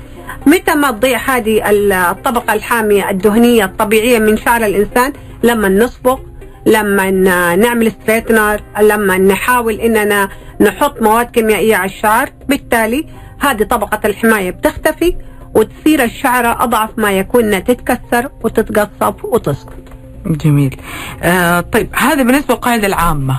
متى 0.46 0.74
ما 0.74 0.90
تضيع 0.90 1.18
هذه 1.18 1.62
الطبقة 2.10 2.52
الحامية 2.54 3.10
الدهنية 3.10 3.64
الطبيعية 3.64 4.18
من 4.18 4.36
شعر 4.36 4.64
الإنسان؟ 4.64 5.12
لما 5.42 5.68
نصبغ 5.68 6.18
لما 6.66 7.10
نعمل 7.56 7.92
ستريتنر 7.92 8.60
لما 8.80 9.18
نحاول 9.18 9.80
إننا 9.80 10.28
نحط 10.60 11.02
مواد 11.02 11.26
كيميائية 11.30 11.76
على 11.76 11.90
الشعر. 11.90 12.30
بالتالي 12.48 13.06
هذه 13.38 13.62
طبقة 13.62 14.00
الحماية 14.04 14.50
بتختفي 14.50 15.16
وتصير 15.54 16.04
الشعره 16.04 16.62
أضعف 16.64 16.90
ما 16.96 17.12
يكون 17.12 17.64
تتكسر 17.64 18.30
وتتقصف 18.44 19.24
وتسقط 19.24 19.85
جميل. 20.30 20.76
آه 21.22 21.60
طيب 21.60 21.88
هذا 21.92 22.22
بالنسبة 22.22 22.54
للقاعدة 22.54 22.86
العامة. 22.86 23.38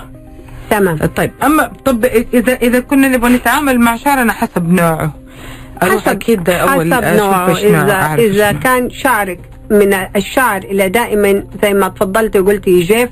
تمام. 0.70 0.98
طيب 0.98 1.32
أما 1.44 1.72
طب 1.86 2.06
إذا 2.06 2.54
إذا 2.54 2.80
كنا 2.80 3.08
نبغى 3.08 3.34
نتعامل 3.34 3.80
مع 3.80 3.96
شعرنا 3.96 4.34
حسب 4.34 4.74
نوعه. 4.74 5.14
أروح 5.84 6.08
أكيد 6.08 6.50
أول 6.50 6.94
حسب 6.94 7.04
نوعه. 7.04 7.52
إذا 7.52 8.16
إذا. 8.16 8.52
كان 8.52 8.90
شعرك 8.90 9.40
من 9.70 9.94
الشعر 10.16 10.62
إلى 10.64 10.90
دائما 10.90 11.44
زي 11.64 11.74
ما 11.74 11.88
تفضلتي 11.88 12.40
وقلتي 12.40 12.72
يجف 12.72 13.10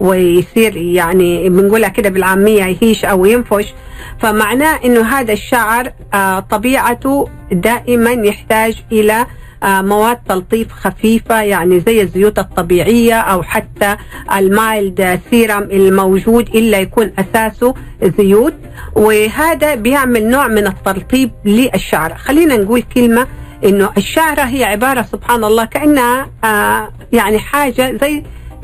ويصير 0.00 0.76
يعني 0.76 1.48
بنقولها 1.48 1.88
كده 1.88 2.08
بالعامية 2.08 2.64
يهيش 2.64 3.04
أو 3.04 3.24
ينفش 3.24 3.74
فمعناه 4.20 4.80
إنه 4.84 5.02
هذا 5.02 5.32
الشعر 5.32 5.92
آه 6.14 6.40
طبيعته 6.40 7.28
دائما 7.52 8.10
يحتاج 8.10 8.82
إلى 8.92 9.12
آه، 9.12 9.26
مواد 9.64 10.16
تلطيف 10.28 10.72
خفيفة 10.72 11.42
يعني 11.42 11.80
زي 11.80 12.02
الزيوت 12.02 12.38
الطبيعية 12.38 13.14
أو 13.14 13.42
حتى 13.42 13.96
ال 14.36 14.53
mild 14.53 15.20
serum 15.30 15.62
الموجود 15.62 16.48
إلا 16.48 16.78
يكون 16.78 17.12
أساسه 17.18 17.74
زيوت. 18.18 18.54
وهذا 18.94 19.74
بيعمل 19.74 20.30
نوع 20.30 20.48
من 20.48 20.66
التلطيف 20.66 21.30
للشعر. 21.44 22.14
خلينا 22.14 22.56
نقول 22.56 22.82
كلمة 22.82 23.26
إنه 23.64 23.90
الشعرة 23.96 24.42
هي 24.42 24.64
عبارة 24.64 25.02
سبحان 25.02 25.44
الله 25.44 25.64
كأنها 25.64 26.30
آه 26.44 26.88
يعني 27.12 27.38
حاجة 27.38 27.98
زي 28.00 28.22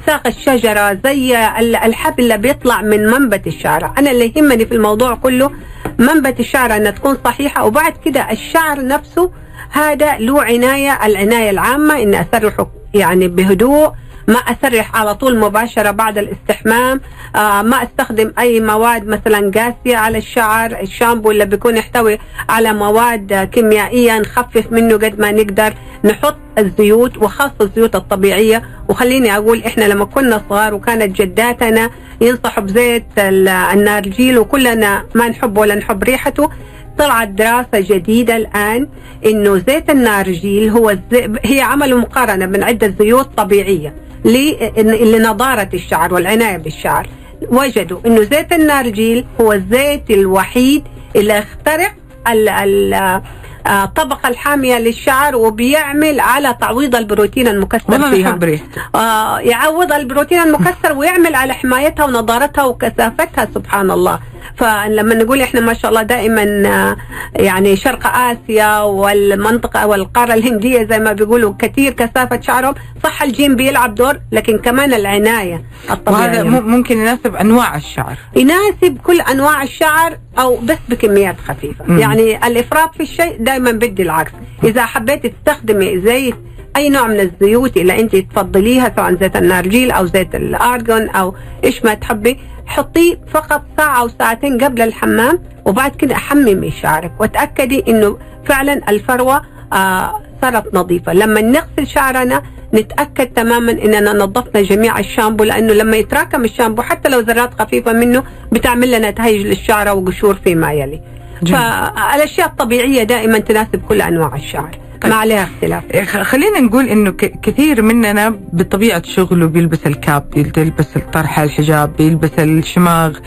ساق 0.09 0.27
الشجرة 0.27 0.99
زي 1.05 1.37
ال- 1.59 1.77
الحبل 1.77 2.23
اللي 2.23 2.39
بيطلع 2.39 2.83
من 2.83 3.07
منبت 3.07 3.47
الشعرة 3.47 3.95
أنا 3.99 4.11
اللي 4.11 4.33
يهمني 4.37 4.67
في 4.67 4.75
الموضوع 4.75 5.15
كله 5.15 5.51
منبت 5.99 6.41
الشعرة 6.41 6.77
أنها 6.77 6.91
تكون 6.91 7.19
صحيحة 7.25 7.65
وبعد 7.65 7.93
كده 8.05 8.31
الشعر 8.33 8.87
نفسه 8.87 9.31
هذا 9.71 10.19
له 10.19 10.43
عناية 10.43 11.07
العناية 11.07 11.51
العامة 11.51 12.03
إن 12.03 12.15
أسرحه 12.15 12.67
يعني 12.95 13.29
بهدوء 13.29 13.93
ما 14.29 14.39
أسرح 14.39 14.97
على 14.97 15.15
طول 15.15 15.39
مباشرة 15.39 15.91
بعد 15.91 16.19
الاستحمام. 16.19 17.01
آه 17.37 17.63
ما 17.63 17.83
أستخدم 17.83 18.33
أي 18.39 18.61
مواد 18.61 19.07
مثلا 19.07 19.51
قاسية 19.55 19.97
على 19.97 20.19
الشعر 20.19 20.81
الشامبو 20.81 21.31
اللي 21.31 21.47
بيكون 21.47 21.77
يحتوي 21.77 22.19
على 22.49 22.73
مواد 22.73 23.49
كيميائية 23.53 24.19
نخفف 24.19 24.73
منه 24.73 24.95
قد 24.95 25.19
ما 25.21 25.31
نقدر. 25.33 25.75
نحط 26.05 26.37
الزيوت 26.59 27.17
وخاصة 27.19 27.55
الزيوت 27.61 27.97
الطبيعية. 27.97 28.63
وخليني 28.89 29.37
أقول 29.37 29.63
إحنا 29.65 29.85
لما 29.85 30.05
كنا 30.05 30.43
صغار 30.51 30.75
وكانت 30.75 31.21
جداتنا 31.23 31.91
ينصحوا 32.21 32.63
بزيت 32.65 33.05
ال- 33.19 33.49
النارجيل 33.49 34.39
وكلنا 34.39 35.05
ما 35.15 35.29
نحبه 35.29 35.61
ولا 35.61 35.75
نحب 35.75 36.03
ريحته. 36.03 36.51
طلعت 36.99 37.29
دراسة 37.29 37.69
جديدة 37.75 38.37
الآن 38.37 38.89
إنه 39.27 39.59
زيت 39.69 39.91
النارجيل 39.91 40.69
هو 40.71 40.91
الزي... 40.91 41.29
هي 41.45 41.61
عملوا 41.61 42.01
مقارنة 42.01 42.47
بين 42.47 42.63
عدة 42.63 42.95
زيوت 42.99 43.29
طبيعية 43.37 43.95
ل- 44.25 45.13
لنضارة 45.17 45.69
الشعر 45.75 46.15
والعناية 46.15 46.57
بالشعر. 46.57 47.07
وجدوا 47.49 47.99
إنه 48.07 48.23
زيت 48.23 48.53
النارجيل 48.53 49.25
هو 49.41 49.53
الزيت 49.53 50.11
الوحيد 50.11 50.85
اللي 51.17 51.39
اخترق 51.39 51.93
ال... 52.29 52.49
ال... 52.49 52.95
آه، 52.95 53.85
الطبقة 53.85 54.29
الحامية 54.29 54.79
للشعر 54.79 55.37
وبيعمل 55.37 56.21
على 56.21 56.57
تعويض 56.61 56.97
البروتين 56.97 57.49
المكسر 57.49 57.85
والله 57.93 58.11
فيها. 58.11 58.39
ريحته. 58.43 58.83
آه 58.95 59.39
يعوض 59.39 59.93
البروتين 59.93 60.39
المكسر 60.41 60.93
ويعمل 60.97 61.35
على 61.35 61.53
حمايتها 61.55 62.05
ونضارتها 62.05 62.65
وكثافتها 62.65 63.49
سبحان 63.55 63.91
الله. 63.91 64.19
فلما 64.57 65.15
نقول 65.15 65.41
إحنا 65.41 65.61
ما 65.61 65.75
شاء 65.75 65.91
الله 65.91 66.03
دائما 66.03 66.43
آه، 66.67 66.97
يعني 67.35 67.77
شرق 67.77 68.07
آسيا 68.07 68.81
والمنطقة 68.81 69.87
والقارة 69.87 70.35
الهندية 70.35 70.85
زي 70.85 70.99
ما 70.99 71.13
بيقولوا 71.13 71.55
كثير 71.59 71.93
كثافة 71.93 72.41
شعرهم 72.41 72.75
صح 73.05 73.23
الجيم 73.23 73.57
بيلعب 73.57 73.95
دور 73.95 74.21
لكن 74.33 74.59
كمان 74.59 74.95
العناية 74.95 75.63
الطبيعية. 75.91 76.27
وهذا 76.27 76.43
ممكن 76.61 76.99
يناسب 76.99 77.37
أنواع 77.37 77.77
الشعر. 77.77 78.19
يناسب 78.37 78.99
كل 79.05 79.21
أنواع 79.21 79.63
الشعر 79.63 80.19
أو 80.39 80.57
بس 80.57 80.79
بكميات 80.89 81.37
خفيفة. 81.49 81.99
يعني 81.99 82.47
الإفراط 82.47 82.95
في 82.95 83.03
الشيء 83.03 83.37
دائما 83.41 83.71
بدي 83.71 84.03
العكس. 84.03 84.33
إذا 84.65 84.87
حبيت 84.87 85.27
تستخدمي 85.27 86.01
زيت 86.01 86.35
أي 86.77 86.89
نوع 86.89 87.07
من 87.07 87.21
الزيوت 87.21 87.77
اللي 87.77 88.01
أنت 88.01 88.17
تفضليها 88.17 88.93
سواء 88.97 89.15
زيت 89.15 89.37
النارجيل 89.37 89.91
أو 89.91 90.07
زيت 90.07 90.35
الأرجون 90.35 91.09
أو 91.09 91.35
إيش 91.65 91.85
ما 91.85 91.95
تحبي 91.95 92.39
حطيه 92.67 93.19
فقط 93.31 93.63
ساعة 93.77 94.01
أو 94.01 94.09
ساعتين 94.09 94.59
قبل 94.65 94.83
الحمام 94.83 95.39
وبعد 95.65 95.97
كده 95.97 96.15
حممي 96.15 96.71
شعرك 96.71 97.13
وتأكدي 97.21 97.85
إنه 97.89 98.19
فعلا 98.47 98.91
الفروة 98.91 99.43
آه 99.73 100.21
صارت 100.43 100.75
نظيفة. 100.75 101.13
لما 101.13 101.41
نغسل 101.41 101.87
شعرنا 101.87 102.43
نتأكد 102.75 103.27
تماما 103.27 103.73
إننا 103.73 104.13
نظفنا 104.13 104.63
جميع 104.63 104.99
الشامبو 104.99 105.45
لأنه 105.45 105.73
لما 105.73 105.97
يتراكم 105.97 106.45
الشامبو 106.45 106.83
حتى 106.83 107.09
لو 107.09 107.21
ذرات 107.21 107.61
خفيفة 107.61 107.93
منه 107.93 108.23
بتعمل 108.53 108.93
لنا 108.93 109.11
تهيج 109.11 109.47
للشعر 109.47 109.97
وقشور 109.97 110.35
فيما 110.35 110.73
يلي. 110.73 111.01
جميل. 111.43 111.61
فالأشياء 111.61 112.47
الطبيعية 112.47 113.03
دائما 113.03 113.39
تناسب 113.39 113.83
كل 113.89 114.03
أنواع 114.03 114.35
الشعر. 114.35 114.79
ما 115.05 115.15
عليها 115.15 115.45
اختلاف 115.45 116.17
خلينا 116.23 116.61
نقول 116.61 116.89
إنه 116.89 117.11
كثير 117.43 117.83
مننا 117.83 118.35
بطبيعة 118.53 119.03
شغله 119.07 119.47
بيلبس 119.47 119.87
الكاب 119.87 120.25
يلبس 120.57 120.97
الطرحه 120.97 121.43
الحجاب 121.45 121.97
بيلبس 121.97 122.31
الشماغ 122.39 123.19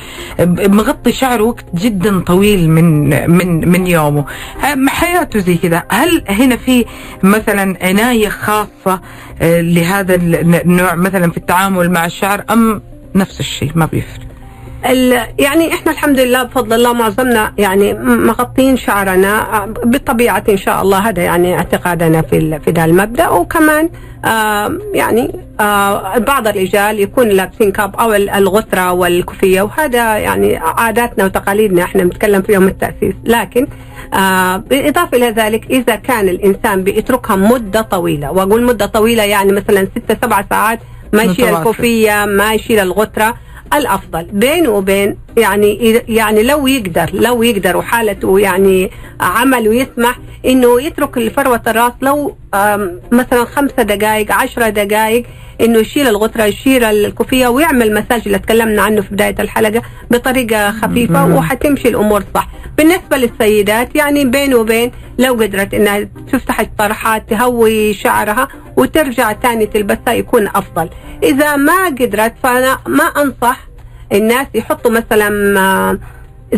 مغطي 0.49 1.11
شعره 1.11 1.43
وقت 1.43 1.65
جدا 1.75 2.19
طويل 2.19 2.69
من 2.69 3.09
من 3.31 3.69
من 3.69 3.87
يومه. 3.87 4.25
ه- 4.61 4.89
حياته 4.89 5.39
زي 5.39 5.57
كذا. 5.57 5.83
هل 5.89 6.23
هنا 6.29 6.55
في 6.55 6.85
مثلا 7.23 7.77
عناية 7.81 8.29
خاصة 8.29 9.01
آه، 9.41 9.61
لهذا 9.61 10.15
ال- 10.15 10.55
النوع 10.55 10.95
مثلا 10.95 11.31
في 11.31 11.37
التعامل 11.37 11.91
مع 11.91 12.05
الشعر 12.05 12.43
أم 12.49 12.81
نفس 13.15 13.39
الشيء؟ 13.39 13.71
ما 13.75 13.85
بيفرق. 13.85 14.30
يعني 15.39 15.73
إحنا 15.73 15.91
الحمد 15.91 16.19
لله 16.19 16.43
بفضل 16.43 16.73
الله 16.73 16.93
معظمنا 16.93 17.53
يعني 17.57 17.93
مغطين 18.03 18.77
شعرنا 18.77 19.63
آه، 19.63 19.65
بالطبيعه 19.65 20.43
إن 20.49 20.57
شاء 20.57 20.81
الله 20.81 20.97
هذا 20.97 21.21
يعني 21.23 21.55
اعتقادنا 21.55 22.21
في 22.21 22.59
في 22.65 22.71
ذا 22.71 22.85
المبدأ 22.85 23.29
وكمان 23.29 23.89
آه 24.25 24.77
يعني 24.93 25.39
آه 25.59 26.17
بعض 26.17 26.47
الرجال 26.47 26.99
يكون 26.99 27.27
لابسين 27.29 27.71
كاب 27.71 27.95
أو 27.95 28.13
ال- 28.13 28.29
الغتره 28.29 28.91
والكوفية 28.93 29.61
وهذا 29.61 30.17
يعني 30.17 30.57
عاداتنا 30.57 31.25
وتقاليدنا 31.25 31.83
إحنا 31.83 32.03
بنتكلم 32.03 32.41
في 32.41 32.53
يوم 32.53 32.67
التأسيس 32.67 33.13
لكن 33.25 33.67
آه 34.13 34.57
بالاضافه 34.57 35.17
إلى 35.17 35.29
ذلك 35.29 35.65
إذا 35.69 35.95
كان 35.95 36.29
الإنسان 36.29 36.83
بيتركها 36.83 37.35
مدة 37.35 37.81
طويلة 37.81 38.31
وأقول 38.31 38.63
مدة 38.63 38.85
طويلة 38.85 39.23
يعني 39.23 39.51
مثلا 39.51 39.87
ستة 39.97 40.17
سبع 40.27 40.43
ساعات 40.49 40.79
ما 41.13 41.23
يشيل. 41.23 41.45
الكوفية 41.57 42.25
ما 42.25 42.53
يشيل 42.53 42.79
الغتره 42.79 43.35
الأفضل 43.73 44.23
بينه 44.23 44.69
وبين 44.69 45.17
يعني 45.37 46.01
يعني 46.07 46.43
لو 46.43 46.67
يقدر 46.67 47.09
لو 47.13 47.43
يقدر 47.43 47.77
وحالته 47.77 48.39
يعني 48.39 48.91
عمله 49.21 49.73
يسمح 49.75 50.19
إنه 50.45 50.81
يترك 50.81 51.17
لفروه 51.17 51.61
الراس 51.67 51.93
لو 52.01 52.35
مثلا 53.11 53.45
خمسة 53.45 53.83
دقائق 53.83 54.31
عشرة 54.31 54.69
دقائق 54.69 55.25
إنه 55.61 55.79
يشيل 55.79 56.07
الغتره 56.07 56.43
يشيل 56.43 56.83
الكوفية 56.83 57.47
ويعمل 57.47 57.93
مساج 57.93 58.21
اللي 58.25 58.39
تكلمنا 58.39 58.81
عنه 58.81 59.01
في 59.01 59.07
بداية 59.13 59.35
الحلقة 59.39 59.81
بطريقة 60.11 60.71
خفيفة. 60.71 61.25
وحتمشي 61.35 61.87
الأمور 61.87 62.23
صح 62.35 62.47
بالنسبة 62.77 63.17
للسيدات 63.17 63.95
يعني 63.95 64.25
بين 64.25 64.53
وبين 64.53 64.91
لو 65.19 65.33
قدرت 65.33 65.73
إنها 65.73 66.07
تفتح 66.31 66.59
الطرحات 66.59 67.29
تهوي 67.29 67.93
شعرها 67.93 68.47
وترجع 68.77 69.31
تاني 69.31 69.65
تلبسها 69.65 70.13
يكون 70.13 70.47
أفضل. 70.47 70.89
إذا 71.23 71.55
ما 71.55 71.85
قدرت 71.85 72.33
فأنا 72.43 72.77
ما 72.87 73.03
أنصح 73.03 73.59
الناس 74.11 74.47
يحطوا 74.53 74.91
مثلا 74.91 75.59
آه، 75.59 75.99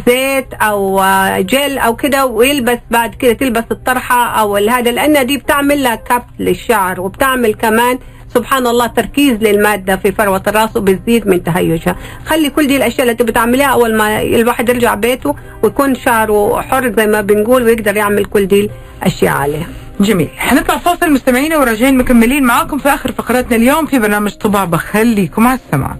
زيت 0.08 0.54
أو 0.54 1.00
آه، 1.00 1.40
جل 1.40 1.78
أو 1.78 1.96
كده 1.96 2.26
ويلبس 2.26 2.78
بعد 2.92 3.16
كده 3.16 3.34
تلبس 3.34 3.64
الطرحة 3.72 4.26
أو 4.42 4.56
هذا 4.56 4.92
لأن 4.92 5.26
دي 5.26 5.38
بتعمل 5.38 5.84
لها 5.84 5.96
كبت 5.96 6.26
للشعر 6.40 7.02
وبتعمل 7.02 7.54
كمان 7.54 8.00
سبحان 8.34 8.68
الله 8.68 8.88
تركيز 8.88 9.38
للمادة 9.38 9.96
في 9.96 10.12
فروة 10.12 10.44
الرأس 10.48 10.78
وبتزيد 10.78 11.28
من 11.28 11.44
تهيجها. 11.44 11.96
خلي 12.26 12.50
كل 12.50 12.68
دي 12.68 12.78
الأشياء 12.78 13.02
اللي 13.02 13.14
تبي 13.14 13.32
تعمليها 13.32 13.68
أول 13.68 13.96
ما 13.96 14.22
الواحد 14.22 14.70
يرجع 14.70 14.96
بيته 14.96 15.36
ويكون 15.64 15.96
شعره 15.96 16.62
حر 16.62 16.94
زي 16.98 17.08
ما 17.08 17.22
بنقول 17.22 17.64
ويقدر 17.64 17.96
يعمل 17.96 18.26
كل 18.26 18.46
دي 18.46 18.70
الأشياء 19.02 19.34
عليها 19.34 19.68
جميل. 20.00 20.30
حنطلع 20.38 20.78
فاصل 20.78 21.12
مستمعينا 21.12 21.58
وراجعين 21.58 21.98
مكملين 21.98 22.44
معاكم 22.44 22.78
في 22.78 22.90
آخر 22.90 23.12
فقراتنا 23.12 23.56
اليوم 23.56 23.86
في 23.86 24.00
برنامج 24.00 24.32
طبابة. 24.32 24.78
خليكم 24.78 25.48
على 25.48 25.60
السمع 25.66 25.96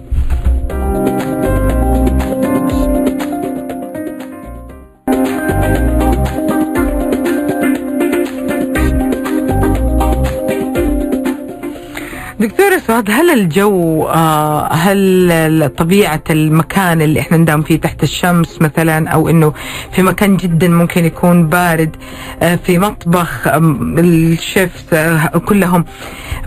سعاد 13.06 13.10
هل 13.20 13.30
الجو 13.30 14.04
آه، 14.08 14.72
هل 14.72 15.70
طبيعة 15.76 16.22
المكان 16.30 17.02
اللي 17.02 17.20
إحنا 17.20 17.36
ندام 17.36 17.62
فيه 17.62 17.80
تحت 17.80 18.02
الشمس 18.02 18.62
مثلا 18.62 19.08
أو 19.08 19.28
إنه 19.28 19.52
في 19.92 20.02
مكان 20.02 20.36
جدا 20.36 20.68
ممكن 20.68 21.04
يكون 21.04 21.48
بارد 21.48 21.96
آه، 22.42 22.56
في 22.56 22.78
مطبخ 22.78 23.48
آم، 23.48 23.98
الشيفs 23.98 24.92
آه، 24.94 25.26
كلهم 25.26 25.84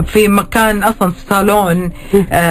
في 0.06 0.28
مكان 0.28 0.84
أصلا 0.84 1.12
في 1.12 1.20
صالون 1.30 1.92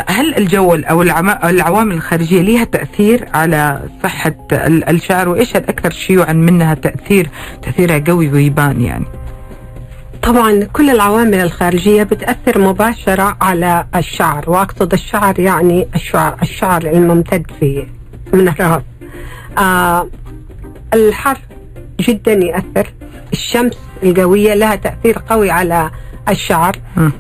هل 0.09 0.35
الجو 0.37 0.75
أو 0.75 1.03
العوامل 1.03 1.95
الخارجية 1.95 2.42
لها 2.42 2.64
تأثير 2.64 3.29
على 3.35 3.81
صحة 4.03 4.35
ال- 4.53 4.88
الشعر؟ 4.88 5.29
وإيش 5.29 5.57
الأكثر 5.57 5.90
شيوعا 5.90 6.33
منها 6.33 6.75
تأثير 6.75 7.29
تأثيرها 7.62 7.99
قوي 8.07 8.29
ويبان 8.29 8.81
يعني؟ 8.81 9.05
طبعا 10.27 10.65
كل 10.65 10.91
العوامل 10.91 11.35
الخارجية 11.35 12.03
بتأثر 12.03 12.59
مباشرة 12.61 13.37
على 13.41 13.87
الشعر 13.97 14.51
وأقصد 14.51 14.93
الشعر 14.93 15.41
يعني 15.41 15.89
الشعر, 15.95 16.37
الشعر 16.43 16.83
الممتد 16.83 17.51
في 17.61 17.87
من 18.33 18.49
الرأس 18.49 18.83
آه 19.59 20.09
الحر 20.95 21.39
جدا 22.01 22.33
يأثر 22.33 22.93
الشمس 23.33 23.79
القوية 24.03 24.55
لها 24.55 24.75
تأثير 24.75 25.19
قوي 25.29 25.51
على 25.51 25.91
الشعر 26.29 26.77
مم. 26.97 27.12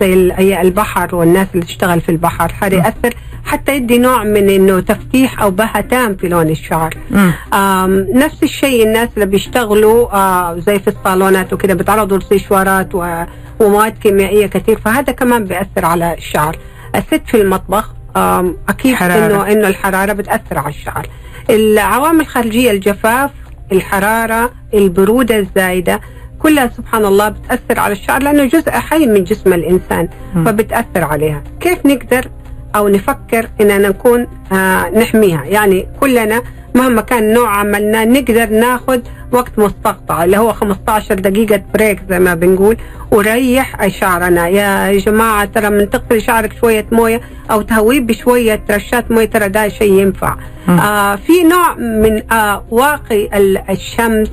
زي 0.00 0.14
البحر 0.60 1.14
والناس 1.14 1.48
اللي 1.54 1.66
تشتغل 1.66 2.00
في 2.00 2.08
البحر 2.08 2.52
هذا 2.62 2.74
يأثر 2.74 3.14
حتى 3.44 3.76
يدي 3.76 3.98
نوع 3.98 4.24
من 4.24 4.50
إنه 4.50 4.80
تفتيح 4.80 5.42
أو 5.42 5.50
بهتان 5.50 6.16
في 6.16 6.28
لون 6.28 6.50
الشعر. 6.50 6.94
نفس 8.14 8.42
الشيء 8.42 8.86
الناس 8.86 9.08
اللي 9.14 9.26
بيشتغلوا 9.26 10.14
آه 10.16 10.58
زي 10.58 10.78
في 10.78 10.88
الصالونات 10.88 11.52
وكده 11.52 11.74
بيتعرضوا 11.74 12.18
لسيشوارات 12.18 12.88
ومواد 13.60 13.98
كيميائية 13.98 14.46
كثير 14.46 14.78
فهذا 14.84 15.12
كمان 15.12 15.44
بيأثر 15.44 15.84
على 15.84 16.14
الشعر. 16.14 16.58
الست 16.94 17.22
في 17.26 17.40
المطبخ 17.40 17.94
أكيد 18.68 18.94
حرارة. 18.94 19.26
انه 19.26 19.52
إنه 19.52 19.68
الحرارة 19.68 20.12
بتأثر 20.12 20.58
على 20.58 20.68
الشعر. 20.68 21.06
العوامل 21.50 22.20
الخارجية 22.20 22.70
الجفاف 22.70 23.30
الحرارة 23.72 24.50
البرودة 24.74 25.38
الزايدة 25.38 26.00
كلها 26.46 26.70
سبحان 26.76 27.04
الله 27.04 27.28
بتأثر 27.28 27.80
على 27.80 27.92
الشعر 27.92 28.22
لأنه 28.22 28.44
جزء 28.44 28.70
حي 28.70 29.06
من 29.06 29.24
جسم 29.24 29.52
الإنسان 29.52 30.08
مم. 30.34 30.44
فبتأثر 30.44 31.04
عليها 31.04 31.42
كيف 31.60 31.86
نقدر 31.86 32.28
أو 32.76 32.88
نفكر 32.88 33.48
إننا 33.60 33.88
نكون 33.88 34.26
آه 34.52 34.88
نحميها 34.88 35.44
يعني 35.44 35.86
كلنا 36.00 36.42
مهما 36.74 37.00
كان 37.02 37.32
نوع 37.34 37.56
عملنا 37.56 38.04
نقدر 38.04 38.46
ناخذ 38.46 39.00
وقت 39.32 39.58
مستقطع 39.58 40.24
اللي 40.24 40.38
هو 40.38 40.52
15 40.52 41.14
دقيقة 41.14 41.62
بريك 41.74 42.00
زي 42.10 42.18
ما 42.18 42.34
بنقول 42.34 42.76
وريح 43.10 43.86
شعرنا 43.88 44.48
يا 44.48 44.98
جماعة 44.98 45.44
ترى 45.44 45.70
من 45.70 45.90
تغسل 45.90 46.22
شعرك 46.22 46.52
شوية 46.60 46.86
موية 46.92 47.20
أو 47.50 47.62
تهويه 47.62 48.00
بشوية 48.00 48.60
رشات 48.70 49.10
موية 49.10 49.24
ترى 49.26 49.48
ده 49.48 49.68
شيء 49.68 49.92
ينفع. 49.92 50.36
آه 50.68 51.16
في 51.16 51.42
نوع 51.42 51.74
من 51.74 52.32
آه 52.32 52.64
واقي 52.70 53.28
ال- 53.38 53.70
الشمس 53.70 54.28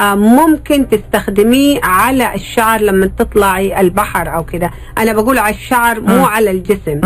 ممكن 0.00 0.86
تستخدميه 0.88 1.80
على 1.82 2.34
الشعر 2.34 2.80
لما 2.80 3.10
تطلعي 3.18 3.80
البحر 3.80 4.34
أو 4.34 4.44
كده. 4.44 4.70
أنا 4.98 5.12
بقول 5.12 5.38
على 5.38 5.54
الشعر 5.54 6.00
مو. 6.00 6.24
على 6.26 6.50
الجسم. 6.50 7.00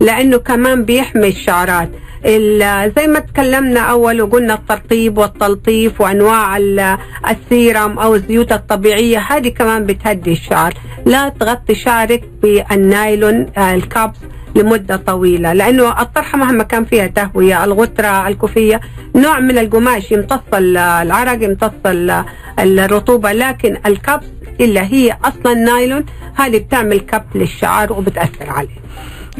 لأنه 0.00 0.36
كمان 0.38 0.84
بيحمي 0.84 1.28
الشعرات. 1.28 1.90
ال- 2.24 2.92
زي 2.96 3.06
ما 3.06 3.18
تكلمنا 3.18 3.80
أول 3.80 4.22
وقلنا 4.22 4.54
الترطيب 4.54 5.18
والتلطيف 5.18 6.00
وأنواع 6.00 6.56
ال- 6.56 6.96
السيرم 7.30 7.98
أو 7.98 8.14
الزيوت 8.14 8.52
الطبيعية 8.52 9.18
هذه 9.18 9.48
كمان 9.48 9.86
بتهدي 9.86 10.32
الشعر. 10.32 10.74
لا 11.06 11.28
تغطي 11.28 11.74
شعرك 11.74 12.22
بالنايلون 12.42 13.46
آه، 13.56 13.74
الكابس. 13.74 14.18
لمدة 14.54 14.96
طويلة 14.96 15.52
لأنه 15.52 16.02
الطرحة 16.02 16.38
مهما 16.38 16.62
كان 16.64 16.84
فيها 16.84 17.06
تهوية 17.06 17.64
الغترة 17.64 18.28
الكوفية 18.28 18.80
نوع 19.16 19.40
من 19.40 19.58
القماش 19.58 20.12
يمتص 20.12 20.40
ال- 20.54 20.76
العرق 20.76 21.44
يمتص 21.44 21.70
ال- 21.86 22.24
الرطوبة 22.58 23.32
لكن 23.32 23.76
الكابس 23.86 24.26
اللي 24.60 24.80
هي 24.80 25.16
أصلا 25.24 25.54
نايلون 25.54 26.04
هذه 26.34 26.58
بتعمل 26.58 27.00
كب 27.00 27.22
للشعر 27.34 27.92
وبتأثر 27.92 28.50
عليه. 28.50 28.80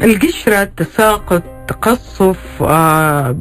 القشرة 0.03 0.63
تساقط 0.63 1.43
تقصف 1.71 2.37
آه 2.61 3.35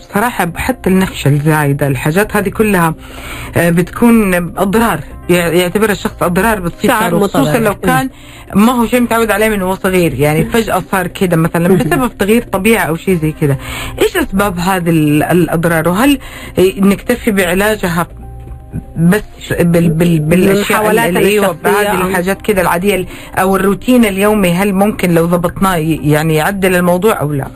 بصراحة 0.00 0.52
حتى 0.56 0.90
النخشة 0.90 1.28
الزايدة 1.28 1.86
الحاجات 1.86 2.36
هذه 2.36 2.48
كلها 2.48 2.94
آه 3.56 3.70
بتكون 3.70 4.34
أضرار 4.34 5.00
يع- 5.30 5.48
يعتبرها 5.48 5.92
الشخص 5.92 6.22
أضرار 6.22 6.70
شعره 6.86 7.18
خصوصا. 7.18 7.58
لو 7.58 7.74
كان 7.74 8.10
ما 8.54 8.72
هو 8.72 8.86
شيء 8.86 9.00
متعود 9.00 9.30
عليه 9.30 9.48
من 9.48 9.62
وهو 9.62 9.74
صغير 9.74 10.14
يعني 10.14 10.44
فجأة 10.44 10.82
صار 10.92 11.06
كده 11.06 11.36
مثلا 11.36 11.68
بسبب 11.68 12.18
تغيير 12.18 12.42
طبيعي 12.42 12.88
أو 12.88 12.96
شيء 12.96 13.18
زي 13.22 13.32
كده. 13.40 13.58
إيش 14.02 14.16
أسباب 14.16 14.58
هذه 14.58 14.90
ال- 14.90 15.22
الأضرار؟ 15.22 15.88
وهل 15.88 16.18
نكتفي 16.78 17.30
بعلاجها 17.30 18.06
بس 18.96 19.22
بال 19.60 19.88
بال 19.90 20.18
بالأشياء 20.18 20.80
أيوه 21.16 21.56
بهذه 21.64 22.08
الحاجات 22.08 22.42
كده 22.42 22.62
العادية 22.62 23.06
أو 23.38 23.56
الروتين 23.56 24.04
اليومي 24.04 24.52
هل 24.52 24.72
ممكن 24.74 25.14
لو 25.14 25.26
ضبطناه 25.26 25.76
يعني 25.76 26.34
يعدل 26.34 26.74
الموضوع 26.76 27.20
أو 27.20 27.32
لا؟ 27.32 27.46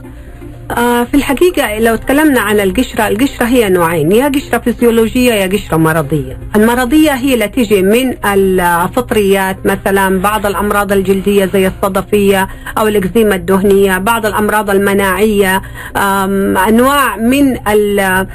آه 0.76 1.04
في 1.04 1.14
الحقيقة 1.14 1.78
لو 1.78 1.96
تكلمنا 1.96 2.40
عن 2.40 2.61
القشرة 2.61 3.09
القشرة 3.09 3.46
هي 3.46 3.68
نوعين 3.68 4.12
يا 4.12 4.28
قشرة 4.28 4.59
فسيولوجية 4.59 5.33
يا 5.33 5.46
قشرة 5.46 5.76
مرضية 5.76 6.38
المرضية 6.57 7.11
هي 7.11 7.35
اللي 7.35 7.48
تيجي 7.48 7.83
من 7.83 8.14
الفطريات 8.26 9.57
مثلا 9.66 10.20
بعض 10.20 10.46
الأمراض 10.46 10.92
الجلدية 10.92 11.44
زي 11.44 11.66
الصدفية 11.66 12.48
أو 12.78 12.88
الإكزيما 12.88 13.35
الدهنية 13.35 13.98
بعض 13.98 14.26
الأمراض 14.26 14.70
المناعية 14.70 15.62
أنواع 16.68 17.16
من 17.16 17.68
ال- 17.68 18.26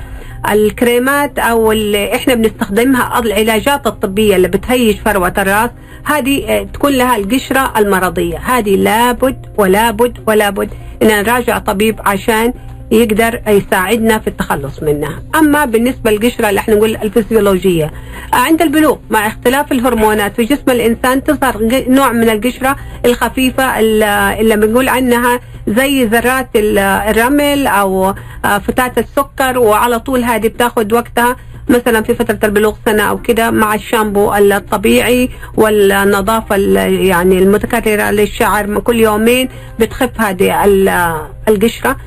الكريمات 0.52 1.40
أو 1.40 1.72
اللي 1.72 2.16
إحنا 2.16 2.34
بنستخدمها 2.36 3.20
العلاجات 3.20 3.88
الطبية 3.88 4.36
اللي 4.36 4.48
بتهيج 4.48 4.96
فروة 4.98 5.34
الرأس 5.38 5.70
هذه 6.06 6.46
آه، 6.50 6.64
تكون 6.64 6.92
لها 6.94 7.16
القشرة 7.18 7.74
المرضية. 7.78 8.38
هذه 8.38 8.76
لابد 8.76 9.46
ولابد 9.58 10.18
ولابد 10.28 10.70
إن 11.04 11.08
نراجع 11.08 11.58
طبيب 11.58 12.00
عشان 12.06 12.54
يقدر 12.94 13.42
يساعدنا 13.48 14.20
في 14.20 14.28
التخلص 14.28 14.84
منها. 14.84 15.24
أما 15.36 15.66
بالنسبة 15.66 16.12
للقشرة 16.12 16.50
اللي 16.50 16.60
إحنا 16.60 16.76
نقول 16.76 16.96
الفسيولوجية 16.96 17.86
آه، 18.34 18.36
عند 18.36 18.62
البلوغ 18.62 18.98
مع 19.10 19.28
اختلاف 19.28 19.72
الهرمونات 19.72 20.36
في 20.36 20.44
جسم 20.44 20.70
الإنسان 20.70 21.24
تظهر 21.24 21.58
نوع 21.88 22.12
من 22.12 22.30
القشرة 22.30 22.76
الخفيفة 23.06 23.80
ال- 23.80 24.04
اللي 24.40 24.56
بنقول 24.58 24.90
عنها 24.90 25.40
زي 25.68 26.06
ذرات 26.06 26.50
ال- 26.56 26.78
الرمل 26.78 27.68
أو 27.68 28.14
آه، 28.46 28.58
فتات 28.58 28.98
السكر 28.98 29.60
وعلى 29.60 30.00
طول 30.00 30.24
هذه 30.24 30.48
بتاخذ 30.48 30.94
وقتها. 30.94 31.36
مثلا 31.70 32.02
في 32.02 32.16
فترة 32.16 32.40
البلوغ 32.44 32.74
سنة 32.86 33.04
أو 33.04 33.22
كده 33.22 33.52
مع 33.52 33.76
الشامبو 33.76 34.34
الطبيعي 34.34 35.30
والنظافة 35.56 36.56
ال- 36.56 37.06
يعني 37.06 37.38
المتكررة 37.40 38.12
للشعر 38.12 38.80
كل 38.80 39.00
يومين 39.00 39.50
بتخف 39.80 40.22
هذه 40.22 40.66
ال- 40.66 41.16
القشرة. 41.48 41.98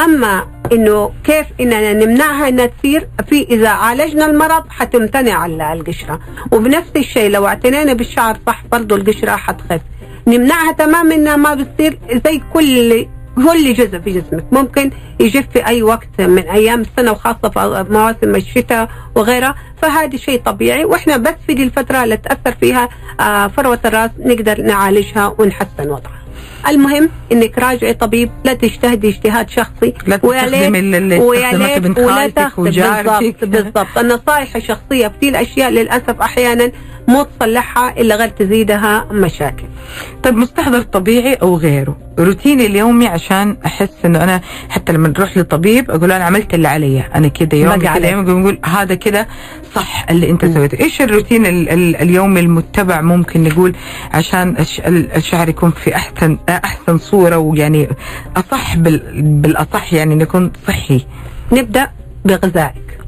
أما 0.00 0.46
إنه 0.72 1.12
كيف 1.24 1.46
إننا 1.60 1.92
نمنعها 1.92 2.48
إنها 2.48 2.66
تصير 2.66 3.08
في 3.28 3.42
إذا 3.50 3.68
عالجنا 3.68 4.26
المرض 4.26 4.64
حتمتنع 4.68 5.46
ال- 5.46 5.60
القشرة. 5.60 6.20
وبنفس 6.52 6.90
الشيء 6.96 7.30
لو 7.30 7.46
اعتنينا 7.46 7.92
بالشعر 7.92 8.36
صح 8.46 8.62
برضه 8.72 8.96
القشرة 8.96 9.30
حتخف. 9.36 9.80
نمنعها 10.26 10.72
تماما 10.72 11.14
إنها 11.14 11.36
ما 11.36 11.54
بتصير 11.54 11.98
زي 12.26 12.40
كل 12.52 13.06
كل 13.36 13.74
جزء 13.74 13.98
في 13.98 14.10
جسمك. 14.10 14.44
ممكن 14.52 14.90
يجف 15.20 15.44
في 15.52 15.66
أي 15.66 15.82
وقت 15.82 16.20
من 16.20 16.38
أيام 16.48 16.80
السنة 16.80 17.12
وخاصة 17.12 17.48
في 17.48 17.86
مواسم 17.90 18.34
الشتاء 18.34 18.88
وغيرها. 19.14 19.54
فهذا 19.82 20.16
شيء 20.16 20.40
طبيعي 20.40 20.84
وإحنا 20.84 21.16
بس 21.16 21.34
في 21.46 21.54
دي 21.54 21.62
الفترة 21.62 22.04
اللي 22.04 22.16
تأثر 22.16 22.54
فيها 22.60 22.88
آه، 23.20 23.46
فروة 23.46 23.78
الرأس 23.84 24.10
نقدر 24.18 24.62
نعالجها 24.62 25.34
ونحسن 25.38 25.90
وضعها. 25.90 26.24
المهم 26.68 27.08
إنك 27.32 27.58
راجعي 27.58 27.94
طبيب 27.94 28.30
لا 28.44 28.52
تجتهدي 28.52 29.08
اجتهاد 29.08 29.50
شخصي. 29.50 29.94
لا 30.06 30.16
تستخدمي 30.16 30.78
اللي 30.78 31.16
استخدمته 31.16 31.78
بنت 31.78 32.00
خالتك 32.00 32.58
وجارتك. 32.58 33.44
بالضبط. 33.44 33.98
النصائح 33.98 34.56
الشخصية 34.56 35.08
في 35.08 35.14
دي 35.20 35.28
الأشياء 35.28 35.70
للأسف 35.70 36.20
أحيانا 36.20 36.72
مو 37.08 37.22
تصلحها 37.22 38.00
إلا 38.00 38.16
غير 38.16 38.28
تزيدها 38.28 39.06
مشاكل. 39.10 39.64
طيب 40.22 40.36
مستحضر 40.36 40.82
طبيعي 40.82 41.34
أو 41.34 41.56
غيره؟ 41.56 41.96
روتيني 42.18 42.66
اليومي 42.66 43.06
عشان 43.06 43.56
أحس 43.66 43.88
إنه 44.04 44.24
أنا 44.24 44.40
حتى 44.68 44.92
لما 44.92 45.08
نروح 45.08 45.36
لطبيب 45.38 45.90
أقول 45.90 46.12
أنا 46.12 46.24
عملت 46.24 46.54
اللي 46.54 46.68
علي. 46.68 47.00
أنا 47.14 47.28
كده 47.28 47.56
يوم 47.58 47.76
كده. 47.76 48.08
يوم 48.08 48.40
نقول 48.40 48.58
هذا 48.64 48.94
كده 48.94 49.28
صح 49.74 50.06
اللي 50.10 50.30
أنت 50.30 50.44
سويته. 50.44 50.80
إيش 50.80 51.02
الروتين 51.02 51.46
ال 51.46 51.68
ال 51.68 51.96
اليومي 51.96 52.40
المتبع 52.40 53.00
ممكن 53.00 53.42
نقول 53.44 53.74
عشان 54.12 54.56
الش 54.58 54.80
ال- 54.80 55.12
الشعر 55.16 55.48
يكون 55.48 55.70
في 55.70 55.94
أحسن 55.96 56.38
أحسن 56.48 56.98
صورة 56.98 57.36
ويعني 57.38 57.88
أصح 58.36 58.76
بال 58.76 59.22
بالأصح 59.22 59.92
يعني 59.92 60.14
نكون 60.14 60.52
صحي؟ 60.68 61.04
نبدأ 61.52 61.90
بغذائك. 62.24 62.98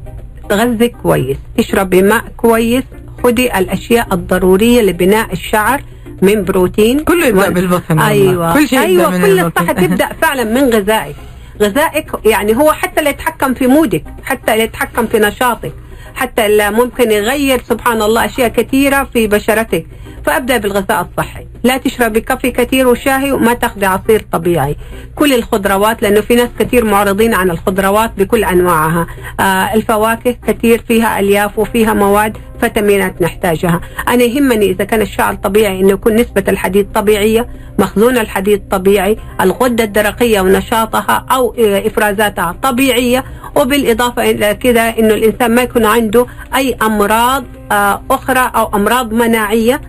تغذي 0.49 0.87
كويس. 0.89 1.37
اشربي 1.59 2.01
ماء 2.01 2.23
كويس. 2.37 2.83
خدي 3.23 3.57
الأشياء 3.57 4.13
الضرورية 4.13 4.81
لبناء 4.81 5.33
الشعر. 5.33 5.81
من 6.21 6.43
بروتين 6.43 6.99
كله 6.99 7.25
يبدأ 7.25 7.49
و- 7.49 7.51
بالبطن. 7.53 7.99
أيوه. 7.99 8.53
كل 8.53 8.67
شيء 8.67 8.79
أيوه 8.79 9.09
من 9.09 9.21
كل. 9.21 9.39
الصحة 9.39 9.73
تبدأ 9.73 10.07
فعلا 10.21 10.43
من 10.43 10.69
غذائك. 10.73 11.15
غذائك 11.61 12.11
يعني 12.25 12.55
هو 12.57 12.71
حتى 12.73 12.99
اللي 12.99 13.09
يتحكم 13.09 13.53
في 13.53 13.67
مودك 13.67 14.03
حتى 14.23 14.53
اللي 14.53 14.63
يتحكم 14.63 15.07
في 15.07 15.19
نشاطك 15.19 15.73
حتى 16.15 16.45
اللي 16.45 16.71
ممكن 16.71 17.11
يغير 17.11 17.61
سبحان 17.69 18.01
الله 18.01 18.25
أشياء 18.25 18.47
كثيرة 18.47 19.07
في 19.13 19.27
بشرتك. 19.27 19.85
فأبدأ 20.25 20.57
بالغذاء 20.57 21.01
الصحي. 21.11 21.45
لا 21.63 21.77
تشربي 21.77 22.21
كافي 22.21 22.51
كثير 22.51 22.87
وشاهي 22.87 23.31
وما 23.31 23.53
تاخذي 23.53 23.85
عصير 23.85 24.25
طبيعي. 24.31 24.75
كل 25.15 25.33
الخضروات 25.33 26.01
لأنه 26.03 26.21
في 26.21 26.35
ناس 26.35 26.49
كثير 26.59 26.85
معرضين 26.85 27.33
عن 27.33 27.49
الخضروات 27.51 28.11
بكل 28.17 28.43
أنواعها. 28.43 29.07
آه 29.39 29.43
الفواكه 29.73 30.35
كثير 30.47 30.81
فيها 30.87 31.19
ألياف 31.19 31.59
وفيها 31.59 31.93
مواد. 31.93 32.37
فيتامينات 32.61 33.21
نحتاجها. 33.21 33.81
أنا 34.07 34.23
يهمني 34.23 34.65
إذا 34.65 34.83
كان 34.83 35.01
الشعر 35.01 35.35
طبيعي 35.35 35.79
إنه 35.79 35.91
يكون 35.91 36.15
نسبة 36.15 36.43
الحديد 36.47 36.91
طبيعية 36.91 37.47
مخزون 37.79 38.17
الحديد 38.17 38.61
طبيعي 38.71 39.17
الغدة 39.41 39.83
الدرقية 39.83 40.41
ونشاطها 40.41 41.25
أو 41.31 41.55
آه، 41.59 41.87
إفرازاتها 41.87 42.55
طبيعية 42.63 43.23
وبالإضافة 43.55 44.31
إلى 44.31 44.55
كده 44.55 44.81
إنه 44.81 45.13
الإنسان 45.13 45.55
ما 45.55 45.61
يكون 45.61 45.85
عنده 45.85 46.25
أي 46.55 46.75
أمراض 46.81 47.43
آه، 47.71 48.01
أخرى 48.11 48.51
أو 48.55 48.75
أمراض 48.75 49.13
مناعية. 49.13 49.81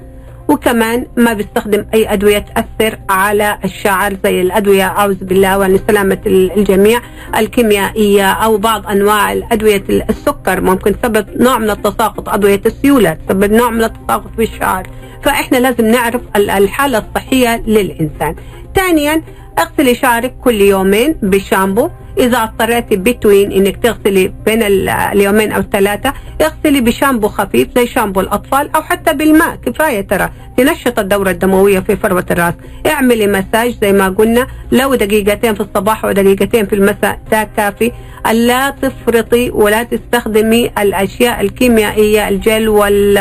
وكمان 0.49 1.07
ما 1.17 1.33
بيستخدم 1.33 1.85
أي 1.95 2.13
أدوية 2.13 2.39
تأثر 2.39 2.99
على 3.11 3.59
الشعر 3.65 4.17
زي 4.25 4.43
الأدوية 4.43 4.83
أعوذ 4.85 5.25
بالله 5.25 5.59
وعن 5.59 5.79
سلامة 5.89 6.19
الجميع. 6.27 7.01
الكيميائية 7.37 8.31
أو 8.33 8.57
بعض 8.57 8.87
أنواع 8.87 9.33
الأدوية 9.33 9.83
السكر 10.11 10.61
ممكن 10.61 11.01
تسبب 11.01 11.27
نوع 11.37 11.59
من 11.59 11.71
التساقط 11.71 12.29
أدوية 12.29 12.61
السيولة 12.67 13.17
تسبب 13.29 13.53
نوع 13.53 13.71
من 13.71 13.85
التساقط 13.85 14.31
في 14.37 14.43
الشعر. 14.43 14.87
فإحنا 15.23 15.57
لازم 15.57 15.87
نعرف 15.87 16.21
ال- 16.37 16.51
الحالة 16.51 16.99
الصحية 16.99 17.63
للإنسان. 17.67 18.35
ثانيا 18.75 19.23
اغسلي 19.59 19.95
شعرك 19.95 20.35
كل 20.45 20.61
يومين 20.61 21.17
بشامبو. 21.23 21.89
إذا 22.19 22.43
اضطريتي 22.43 22.97
بتوين 22.97 23.53
إنك 23.53 23.77
تغسلي 23.77 24.33
بين 24.47 24.63
ال- 24.63 24.89
اليومين 24.89 25.53
أو 25.53 25.61
الثلاثة 25.61 26.13
اغسلي 26.41 26.81
بشامبو 26.81 27.29
خفيف 27.29 27.69
زي 27.77 27.87
شامبو 27.87 28.21
الأطفال 28.21 28.71
أو 28.77 28.83
حتى 28.83 29.13
بالماء 29.15 29.57
كفاية 29.57 30.01
ترى. 30.01 30.31
تنشط 30.57 30.99
الدورة 30.99 31.31
الدموية 31.31 31.81
في 31.81 31.97
فروة 31.97 32.25
الراس. 32.31 32.55
اعملي 32.87 33.27
مساج 33.27 33.75
زي 33.83 33.93
ما 33.93 34.09
قلنا 34.09 34.47
لو 34.73 34.95
دقيقتين 34.95 35.55
في 35.55 35.61
الصباح 35.61 36.05
ودقيقتين 36.05 36.67
في 36.67 36.75
المساء 36.75 37.19
ده 37.31 37.49
كافي. 37.57 37.93
الا 38.31 38.71
تفرطي 38.71 39.51
ولا 39.51 39.83
تستخدمي 39.83 40.71
الأشياء 40.79 41.41
الكيميائية 41.41 42.29
الجل 42.29 42.69
وال 42.69 43.19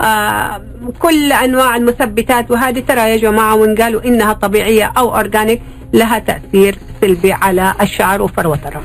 آه 0.00 0.62
كل 0.98 1.32
أنواع 1.32 1.76
المثبتات. 1.76 2.50
وهذه 2.50 2.80
ترى 2.88 3.00
يا 3.00 3.16
جماعة 3.16 3.54
وإن 3.54 3.74
قالوا 3.74 4.04
إنها 4.04 4.32
طبيعية 4.32 4.92
أو 4.98 5.16
organic 5.16 5.62
لها 5.92 6.18
تأثير. 6.18 6.78
سلبي 7.00 7.32
على 7.32 7.74
الشعر 7.80 8.22
وفروه 8.22 8.58
الراس 8.66 8.84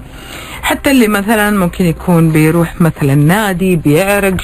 حتى 0.62 0.92
اللي 0.92 1.08
مثلا 1.08 1.52
ممكن 1.52 1.86
يكون 1.86 2.30
بيروح 2.32 2.82
مثلا 2.82 3.16
نادي 3.16 3.76
بيعرق 3.76 4.36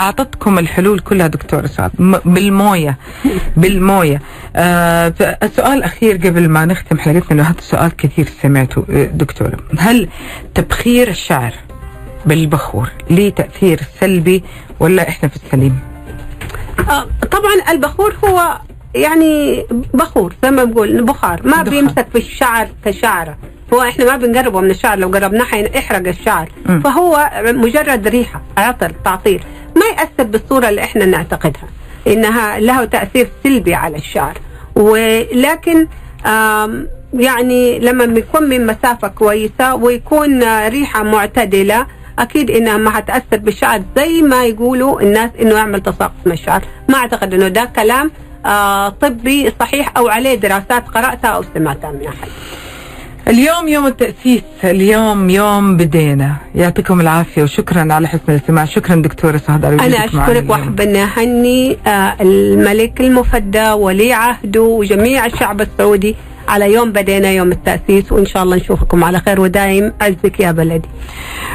أعطتكم 0.00 0.58
الحلول 0.58 0.98
كلها 0.98 1.26
دكتور 1.26 1.66
سعد. 1.66 1.90
بالموية 2.24 2.98
بالموية. 3.56 4.22
آه 4.56 5.14
السؤال 5.42 5.72
الاخير 5.78 6.16
قبل 6.16 6.48
ما 6.48 6.64
نختم 6.64 6.98
حلقتنا 6.98 7.32
إنه 7.32 7.42
هذا 7.42 7.58
السؤال 7.58 7.96
كثير 7.96 8.28
سمعته 8.42 8.84
آه، 8.90 9.04
دكتور 9.04 9.64
هل 9.78 10.08
تبخير 10.54 11.08
الشعر 11.08 11.52
بالبخور 12.26 12.88
ليه 13.10 13.30
تأثير 13.30 13.80
سلبي 14.00 14.44
ولا 14.80 15.08
إحنا 15.08 15.28
في 15.28 15.36
السليم؟ 15.36 15.78
آه، 16.88 17.06
طبعا 17.30 17.52
البخور 17.70 18.14
هو 18.24 18.58
يعني 18.94 19.66
بخور 19.94 20.34
زي 20.42 20.50
ما 20.50 20.64
بقول 20.64 21.02
بخار. 21.02 21.40
ما. 21.44 21.62
بيمسك 21.62 22.06
في 22.12 22.18
الشعر 22.18 22.68
كشعره. 22.84 23.36
هو 23.74 23.82
إحنا 23.82 24.04
ما 24.04 24.16
بنقربه 24.16 24.60
من 24.60 24.70
الشعر 24.70 24.98
لو 24.98 25.08
قربناه 25.08 25.44
حيحرق 25.44 26.08
الشعر. 26.08 26.48
مم. 26.66 26.80
فهو 26.80 27.30
مجرد 27.44 28.08
ريحة 28.08 28.42
عطر 28.58 28.92
تعطير 29.04 29.44
ما 29.76 29.82
يأثر 29.86 30.22
بالصورة 30.30 30.68
اللي 30.68 30.80
إحنا 30.82 31.06
نعتقدها 31.06 31.68
إنها 32.06 32.58
له 32.58 32.84
تأثير 32.84 33.28
سلبي 33.44 33.74
على 33.74 33.96
الشعر. 33.96 34.38
ولكن 34.74 35.86
يعني 37.14 37.78
لما 37.78 38.04
بيكون 38.06 38.42
من 38.48 38.66
مسافة 38.66 39.08
كويسة 39.08 39.74
ويكون 39.74 40.42
ريحة 40.68 41.02
معتدلة 41.02 41.86
أكيد 42.18 42.50
إنها 42.50 42.76
ما 42.76 42.90
حتأثر 42.90 43.36
بالشعر 43.36 43.82
زي 43.96 44.22
ما 44.22 44.44
يقولوا 44.44 45.00
الناس 45.00 45.30
إنه 45.40 45.54
يعمل 45.54 45.80
تساقط 45.82 46.12
من 46.26 46.32
الشعر. 46.32 46.62
ما 46.88 46.98
أعتقد 46.98 47.34
إنه 47.34 47.48
ده 47.48 47.64
كلام 47.76 48.10
طبي 49.00 49.52
صحيح 49.60 49.92
أو 49.96 50.08
عليه 50.08 50.34
دراسات 50.34 50.88
قرأتها 50.88 51.28
أو 51.28 51.44
سمعتها 51.54 51.90
من 51.90 52.06
أحد. 52.06 52.28
اليوم 53.28 53.68
يوم 53.68 53.86
التأسيس. 53.86 54.42
اليوم 54.64 55.30
يوم 55.30 55.76
بدينا. 55.76 56.36
يعطيكم 56.54 57.00
العافية 57.00 57.42
وشكرا 57.42 57.92
على 57.92 58.08
حسن 58.08 58.22
الاستماع. 58.28 58.64
شكرا 58.64 58.96
دكتورة 58.96 59.36
سهد 59.36 59.64
أشكرك 59.64 60.28
اليوم. 60.28 60.50
وأحب 60.50 60.80
اني 60.80 61.02
أهني 61.02 61.78
آه 61.86 62.16
الملك 62.20 63.00
المفدى 63.00 63.70
ولي 63.70 64.12
عهده 64.12 64.62
وجميع 64.62 65.26
الشعب 65.26 65.60
السعودي 65.60 66.16
على 66.48 66.72
يوم 66.72 66.92
بدينا 66.92 67.30
يوم 67.30 67.52
التأسيس 67.52 68.12
وإن 68.12 68.26
شاء 68.26 68.42
الله 68.42 68.56
نشوفكم 68.56 69.04
على 69.04 69.20
خير. 69.20 69.40
ودايم 69.40 69.92
عزك 70.00 70.40
يا 70.40 70.52
بلدي. 70.52 70.88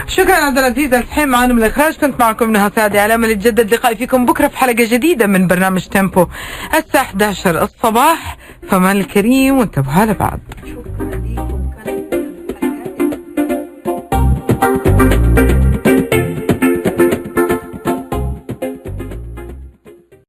شكرا 0.08 0.36
عبد 0.36 0.58
العزيز 0.58 0.94
الحين 0.94 1.30
معنا 1.30 1.54
من 1.54 1.64
الإخراج. 1.64 1.94
كنت 1.96 2.20
معكم 2.20 2.52
نهى 2.52 2.72
سعدي 2.76 3.00
على 3.00 3.16
أمل 3.16 3.30
يتجدد 3.30 3.74
لقائي 3.74 3.96
فيكم 3.96 4.26
بكرة 4.26 4.48
في 4.48 4.58
حلقة 4.58 4.88
جديدة 4.92 5.28
من 5.28 5.48
برنامج 5.48 5.86
تيمبو. 5.86 6.28
الساعة 6.78 7.02
11 7.02 7.64
الصباح. 7.64 8.38
فمان 8.70 8.98
الكريم 8.98 9.58
وانتبهوا 9.58 10.06
لبعض 10.06 10.40